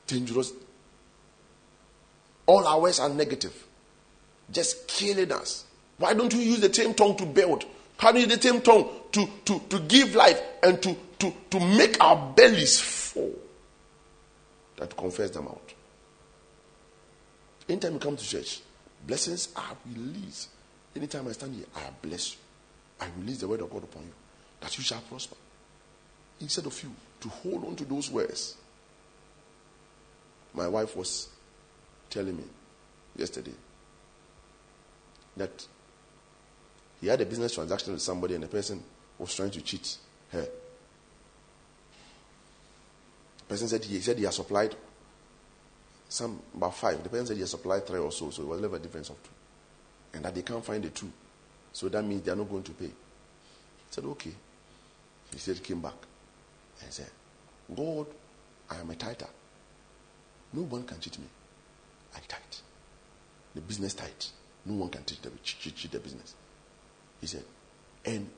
Dangerous 0.06 0.54
all 2.50 2.66
our 2.66 2.82
words 2.82 3.00
are 3.00 3.10
negative, 3.10 3.54
just 4.52 4.88
killing 4.88 5.32
us. 5.32 5.66
Why 6.00 6.14
don't 6.14 6.34
you 6.34 6.40
use 6.40 6.62
the 6.62 6.74
same 6.74 6.94
tongue 6.94 7.16
to 7.18 7.26
build? 7.26 7.66
Do 8.00 8.08
you 8.14 8.26
use 8.26 8.36
the 8.36 8.42
same 8.42 8.62
tongue 8.62 8.90
to, 9.12 9.30
to, 9.46 9.60
to 9.70 9.80
give 9.82 10.16
life 10.16 10.42
and 10.64 10.82
to, 10.82 10.96
to, 11.20 11.34
to 11.52 11.60
make 11.60 12.02
our 12.02 12.34
bellies 12.34 12.80
full? 12.80 13.36
That 14.78 14.96
confess 14.96 15.32
them 15.32 15.50
out. 15.50 15.74
Anytime 17.68 17.94
you 17.94 18.00
come 18.00 18.16
to 18.16 18.26
church, 18.26 18.62
blessings 19.06 19.50
are 19.56 19.76
released. 19.94 20.50
Anytime 20.96 21.28
I 21.28 21.34
stand 21.34 21.54
here, 21.56 21.66
I 21.76 21.82
bless 22.02 22.34
you. 22.34 22.40
I 23.02 23.08
release 23.20 23.40
the 23.40 23.48
word 23.48 23.62
of 23.62 23.70
God 23.70 23.84
upon 23.84 24.04
you 24.04 24.14
that 24.62 24.78
you 24.78 24.84
shall 24.84 25.02
prosper. 25.02 25.36
Instead 26.40 26.66
of 26.66 26.84
you 26.84 26.92
to 27.22 27.30
hold 27.30 27.66
on 27.66 27.76
to 27.76 27.86
those 27.86 28.10
words, 28.10 28.56
my 30.54 30.68
wife 30.68 30.96
was 30.96 31.28
telling 32.10 32.38
me 32.38 32.44
yesterday 33.16 33.54
that 35.38 35.68
he 37.02 37.08
had 37.08 37.22
a 37.22 37.26
business 37.26 37.54
transaction 37.54 37.94
with 37.94 38.02
somebody 38.02 38.36
and 38.36 38.44
the 38.44 38.48
person 38.48 38.84
was 39.18 39.34
trying 39.34 39.52
to 39.52 39.62
cheat 39.62 39.98
her. 40.32 40.42
The 40.42 40.50
person 43.48 43.68
said 43.68 43.84
he 43.84 44.00
said 44.00 44.18
he 44.18 44.26
has 44.26 44.36
supplied 44.36 44.76
some 46.08 46.42
about 46.56 46.76
five. 46.76 47.02
The 47.04 47.10
person 47.10 47.28
said 47.28 47.38
he 47.38 47.42
has 47.42 47.52
supplied 47.52 47.86
three 47.86 48.00
or 48.00 48.12
so, 48.12 48.30
so 48.30 48.44
it 48.44 48.48
was 48.48 48.62
never 48.62 48.76
a 48.76 48.80
difference 48.80 49.10
of 49.10 49.22
two. 49.24 49.30
And 50.14 50.26
that 50.26 50.34
they 50.34 50.42
can't 50.42 50.66
find 50.66 50.84
the 50.84 50.90
two. 50.90 51.12
So 51.72 51.88
that 51.90 52.04
means 52.04 52.24
they 52.24 52.32
are 52.32 52.36
not 52.36 52.50
going 52.50 52.64
to 52.64 52.72
pay. 52.72 52.88
He 52.88 53.92
said, 53.92 54.06
okay. 54.06 54.32
He 55.32 55.38
said 55.38 55.64
came 55.64 55.82
back 55.82 55.94
and 56.82 56.92
said, 56.92 57.10
God, 57.76 58.08
I 58.70 58.78
am 58.78 58.90
a 58.90 58.96
tither. 58.96 59.28
No 60.54 60.64
one 60.64 60.84
can 60.84 61.00
cheat 61.00 61.20
me. 61.20 61.26
I 62.16 62.20
tight. 62.28 62.62
The 63.54 63.62
business 63.62 63.94
tight. 63.94 64.30
No 64.66 64.76
one 64.76 64.90
can 64.90 65.06
cheat 65.06 65.22
the, 65.22 65.30
cheat, 65.44 65.76
cheat 65.76 65.92
the 65.92 66.00
business. 66.00 66.34
He 67.22 67.28
said, 67.28 67.44
and 68.06 68.30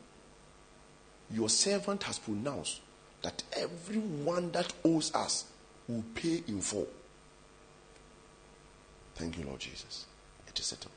your 1.32 1.50
servant 1.50 2.04
has 2.04 2.20
pronounced 2.20 2.82
that 3.22 3.44
everyone 3.56 4.52
that 4.52 4.74
owes 4.84 5.13
us 5.13 5.46
will 5.88 6.04
pay 6.15 6.44
in 6.48 6.62
full. 6.62 6.88
Thank 9.15 9.38
you, 9.38 9.46
Lord 9.46 9.60
Jesus. 9.60 10.06
It 10.48 10.60
is 10.60 10.65
settled. 10.65 10.91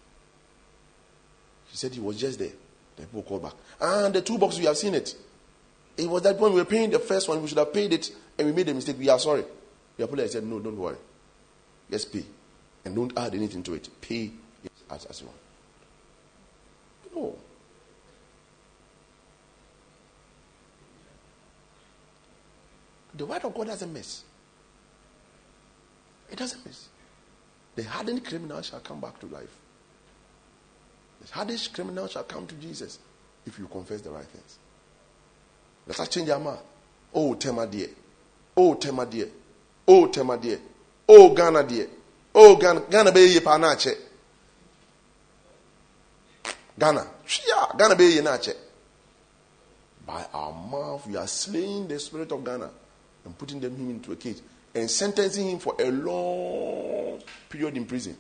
He 1.68 1.77
said 1.77 1.92
he 1.92 2.01
was 2.01 2.18
just 2.18 2.38
there. 2.38 2.53
The 2.97 3.03
people 3.03 3.23
called 3.23 3.42
back. 3.42 3.55
And 3.81 4.14
the 4.14 4.23
two 4.23 4.38
boxes, 4.38 4.61
we 4.61 4.66
have 4.66 4.79
seen 4.79 4.94
it. 4.94 5.14
It 5.97 6.09
was 6.09 6.23
that 6.23 6.38
when 6.38 6.53
we 6.53 6.61
were 6.61 6.64
paying 6.64 6.90
the 6.90 6.99
first 6.99 7.29
one, 7.29 7.40
we 7.42 7.49
should 7.49 7.59
have 7.59 7.73
paid 7.73 7.92
it 7.92 8.11
and 8.38 8.47
we 8.47 8.53
made 8.53 8.68
a 8.68 8.75
mistake. 8.75 8.99
We 8.99 9.09
are 9.09 9.18
sorry. 9.18 9.44
The 9.97 10.07
police 10.07 10.33
said, 10.33 10.44
No, 10.44 10.59
don't 10.59 10.77
worry. 10.77 10.97
Just 11.90 12.12
pay 12.12 12.25
and 12.85 12.94
don't 12.94 13.16
add 13.16 13.35
anything 13.35 13.62
to 13.64 13.75
it. 13.75 13.88
Pay 14.01 14.31
it 14.64 14.73
as, 14.90 15.05
as 15.07 15.20
you 15.20 15.27
want. 15.27 15.38
No. 17.14 17.37
The 23.16 23.27
word 23.27 23.44
of 23.44 23.55
God 23.55 23.68
doesn't 23.68 23.92
miss. 23.92 24.24
It 26.31 26.38
doesn't 26.38 26.64
miss. 26.66 26.88
The 27.77 27.85
hardened 27.85 28.24
criminal 28.24 28.62
shall 28.62 28.81
come 28.81 29.00
back 29.00 29.18
to 29.20 29.27
life. 29.27 29.55
The 31.24 31.33
hardened 31.33 31.68
criminal 31.72 32.09
shall 32.09 32.24
come 32.24 32.46
to 32.46 32.55
Jesus 32.57 32.98
if 33.46 33.59
you 33.59 33.66
confess 33.66 34.00
the 34.00 34.11
right 34.11 34.24
things. 34.24 34.59
Let 35.87 36.00
us 36.00 36.09
change 36.09 36.29
our 36.31 36.40
mouth. 36.40 36.62
Oh, 37.14 37.35
Tema 37.35 37.66
dear. 37.66 37.88
Oh, 38.57 38.74
Tema 38.74 39.07
dear. 39.07 39.29
Oh, 39.87 40.07
Tema 40.07 40.37
dear. 40.38 40.59
Oh, 41.09 41.35
Ghana 41.35 41.62
dear. 41.64 41.87
Oh, 42.35 42.57
Ghana, 42.57 42.83
Ghana 42.90 43.12
be 43.12 43.20
ye 43.20 43.40
pa 43.40 43.57
na 43.59 43.74
che. 43.77 43.92
Ghana, 46.77 47.07
yeah, 47.46 47.66
Ghana 47.79 47.94
be 47.94 48.07
ye 48.07 48.20
na 48.22 48.38
che. 48.38 48.53
By 50.05 50.24
our 50.33 50.53
mouth, 50.53 51.07
we 51.07 51.16
are 51.16 51.27
slaying 51.27 51.87
the 51.87 51.98
spirit 52.00 52.33
of 52.33 52.42
Ghana 52.42 52.70
and 53.25 53.37
putting 53.39 53.61
them 53.61 53.77
him 53.77 53.91
into 53.91 54.13
a 54.13 54.17
cage 54.17 54.39
and 54.75 54.91
sentencing 54.91 55.51
him 55.51 55.59
for 55.59 55.75
a 55.79 55.91
long 55.91 57.21
period 57.49 57.77
in 57.77 57.85
prison 57.85 58.17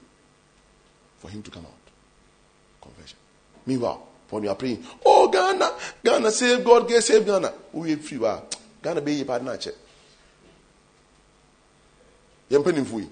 for 1.18 1.28
him 1.30 1.42
to 1.42 1.50
come 1.50 1.64
out. 1.64 1.72
Confession. 2.80 3.18
Meanwhile, 3.66 4.06
when 4.30 4.42
you 4.42 4.50
are 4.50 4.54
praying, 4.54 4.84
oh 5.04 5.28
Ghana, 5.28 5.72
Ghana, 6.04 6.30
save 6.30 6.64
God, 6.64 6.88
get 6.88 7.02
save 7.02 7.24
Ghana. 7.26 7.52
We 7.72 7.96
free. 7.96 8.18
Ghana 8.82 9.00
be 9.00 9.14
ye 9.14 9.24
pa 9.24 9.38
na 9.38 9.56
che. 9.56 9.70
Yempenim 12.50 12.84
fui. 12.86 13.08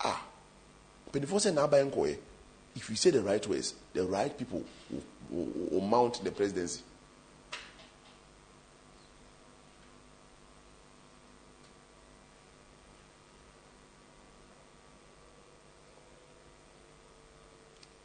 Ah, 0.00 0.22
before 1.12 1.40
say 1.40 1.52
Naba 1.52 1.78
if 2.78 2.90
you 2.90 2.96
say 2.96 3.10
the 3.10 3.22
right 3.22 3.44
words, 3.46 3.74
the 3.92 4.04
right 4.04 4.36
people 4.36 4.62
will, 4.90 5.02
will, 5.30 5.68
will 5.70 5.80
mount 5.80 6.22
the 6.22 6.30
presidency. 6.30 6.82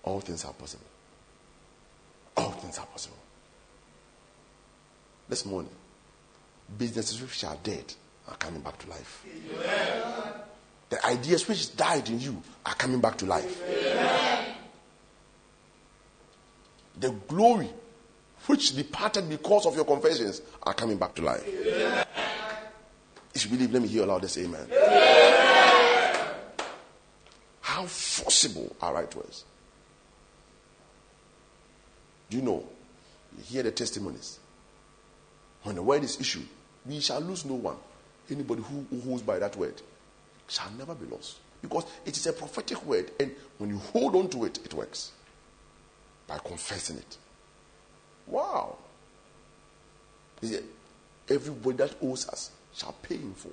All 0.03 0.19
things 0.19 0.43
are 0.45 0.53
possible. 0.53 0.85
All 2.35 2.51
things 2.51 2.77
are 2.77 2.85
possible. 2.85 3.17
This 5.29 5.45
morning, 5.45 5.71
businesses 6.77 7.21
which 7.21 7.43
are 7.43 7.57
dead 7.63 7.93
are 8.27 8.35
coming 8.35 8.61
back 8.61 8.77
to 8.79 8.89
life. 8.89 9.25
Amen. 9.25 10.33
The 10.89 11.05
ideas 11.05 11.47
which 11.47 11.75
died 11.75 12.09
in 12.09 12.19
you 12.19 12.41
are 12.65 12.75
coming 12.75 12.99
back 12.99 13.17
to 13.17 13.25
life. 13.25 13.63
Amen. 13.67 14.55
The 16.99 17.09
glory 17.27 17.69
which 18.45 18.75
departed 18.75 19.29
because 19.29 19.65
of 19.65 19.75
your 19.75 19.85
confessions 19.85 20.41
are 20.63 20.73
coming 20.73 20.97
back 20.97 21.15
to 21.15 21.21
life. 21.21 21.47
Amen. 21.47 22.05
If 23.33 23.45
you 23.45 23.51
believe, 23.51 23.73
let 23.73 23.81
me 23.81 23.87
hear 23.87 24.03
aloud 24.03 24.29
say 24.29 24.43
amen. 24.43 24.67
amen. 24.71 25.85
How 27.61 27.85
forcible 27.85 28.75
are 28.81 28.93
right 28.93 29.15
words. 29.15 29.45
Do 32.33 32.39
you 32.39 32.45
know? 32.45 32.63
You 33.37 33.43
hear 33.43 33.61
the 33.61 33.69
testimonies. 33.69 34.39
When 35.61 35.75
the 35.75 35.83
word 35.83 36.03
is 36.03 36.19
issued, 36.19 36.47
we 36.83 36.99
shall 36.99 37.19
lose 37.19 37.45
no 37.45 37.53
one. 37.53 37.75
Anybody 38.27 38.63
who, 38.63 38.87
who 38.89 39.01
holds 39.01 39.21
by 39.21 39.37
that 39.37 39.55
word 39.55 39.79
shall 40.47 40.71
never 40.71 40.95
be 40.95 41.05
lost. 41.05 41.37
Because 41.61 41.85
it 42.03 42.17
is 42.17 42.25
a 42.25 42.33
prophetic 42.33 42.83
word, 42.87 43.11
and 43.19 43.35
when 43.59 43.69
you 43.69 43.77
hold 43.77 44.15
on 44.15 44.29
to 44.29 44.45
it, 44.45 44.57
it 44.65 44.73
works 44.73 45.11
by 46.25 46.39
confessing 46.39 46.97
it. 46.97 47.17
Wow. 48.25 48.77
Everybody 51.29 51.77
that 51.77 51.95
owes 52.01 52.27
us 52.29 52.49
shall 52.73 52.95
pay 53.03 53.13
in 53.13 53.35
full. 53.35 53.51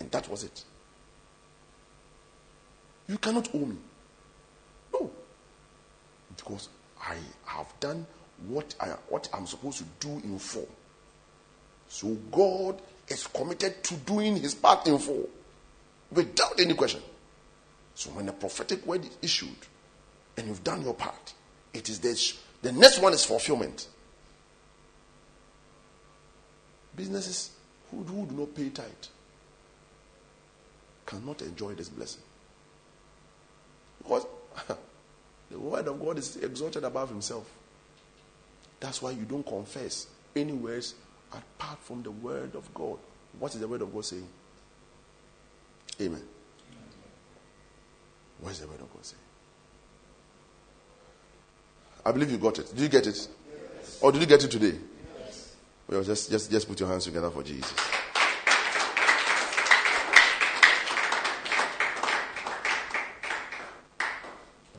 And 0.00 0.10
that 0.10 0.28
was 0.28 0.42
it. 0.42 0.64
You 3.06 3.18
cannot 3.18 3.48
owe 3.54 3.64
me. 3.64 3.76
Because 6.36 6.68
I 7.00 7.16
have 7.46 7.72
done 7.80 8.06
what 8.46 8.74
I 8.80 8.88
what 9.08 9.28
I'm 9.32 9.46
supposed 9.46 9.78
to 9.78 9.84
do 10.00 10.10
in 10.24 10.38
full. 10.38 10.68
So 11.88 12.16
God 12.32 12.80
is 13.08 13.26
committed 13.26 13.84
to 13.84 13.94
doing 13.94 14.36
his 14.36 14.54
part 14.54 14.86
in 14.86 14.98
full 14.98 15.28
without 16.10 16.58
any 16.58 16.74
question. 16.74 17.02
So 17.94 18.10
when 18.10 18.28
a 18.28 18.32
prophetic 18.32 18.84
word 18.86 19.04
is 19.04 19.16
issued 19.22 19.56
and 20.36 20.48
you've 20.48 20.64
done 20.64 20.82
your 20.82 20.94
part, 20.94 21.34
it 21.72 21.88
is 21.88 22.00
this. 22.00 22.40
The 22.62 22.72
next 22.72 23.00
one 23.00 23.12
is 23.12 23.24
fulfillment. 23.24 23.88
Businesses 26.96 27.50
who, 27.90 28.02
who 28.02 28.26
do 28.26 28.34
not 28.34 28.54
pay 28.54 28.70
tithe 28.70 28.86
cannot 31.06 31.42
enjoy 31.42 31.74
this 31.74 31.88
blessing. 31.88 32.22
Because 33.98 34.26
the 35.50 35.58
word 35.58 35.86
of 35.88 36.00
God 36.00 36.18
is 36.18 36.36
exalted 36.36 36.84
above 36.84 37.08
himself. 37.08 37.50
That's 38.80 39.00
why 39.00 39.12
you 39.12 39.24
don't 39.24 39.46
confess 39.46 40.06
any 40.34 40.52
words 40.52 40.94
apart 41.32 41.78
from 41.80 42.02
the 42.02 42.10
word 42.10 42.54
of 42.54 42.72
God. 42.74 42.98
What 43.38 43.54
is 43.54 43.60
the 43.60 43.68
word 43.68 43.82
of 43.82 43.92
God 43.92 44.04
saying? 44.04 44.28
Amen. 46.00 46.22
What 48.40 48.52
is 48.52 48.60
the 48.60 48.66
word 48.66 48.80
of 48.80 48.92
God 48.92 49.04
saying? 49.04 49.20
I 52.04 52.12
believe 52.12 52.30
you 52.30 52.38
got 52.38 52.58
it. 52.58 52.68
Did 52.68 52.80
you 52.80 52.88
get 52.88 53.06
it? 53.06 53.16
Yes. 53.16 53.98
Or 54.02 54.12
did 54.12 54.20
you 54.20 54.26
get 54.26 54.44
it 54.44 54.50
today? 54.50 54.76
Yes. 55.18 55.54
Well, 55.88 56.02
just, 56.02 56.30
just, 56.30 56.50
just 56.50 56.68
put 56.68 56.78
your 56.78 56.88
hands 56.88 57.04
together 57.04 57.30
for 57.30 57.42
Jesus. 57.42 57.72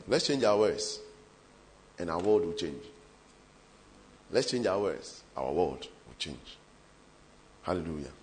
Let's 0.08 0.26
change 0.26 0.44
our 0.44 0.58
words, 0.58 1.00
and 1.98 2.10
our 2.10 2.20
world 2.20 2.44
will 2.44 2.52
change. 2.52 2.82
Let's 4.30 4.50
change 4.50 4.66
our 4.66 4.80
words, 4.80 5.22
our 5.36 5.52
world 5.52 5.88
will 6.06 6.14
change. 6.18 6.58
Hallelujah. 7.62 8.15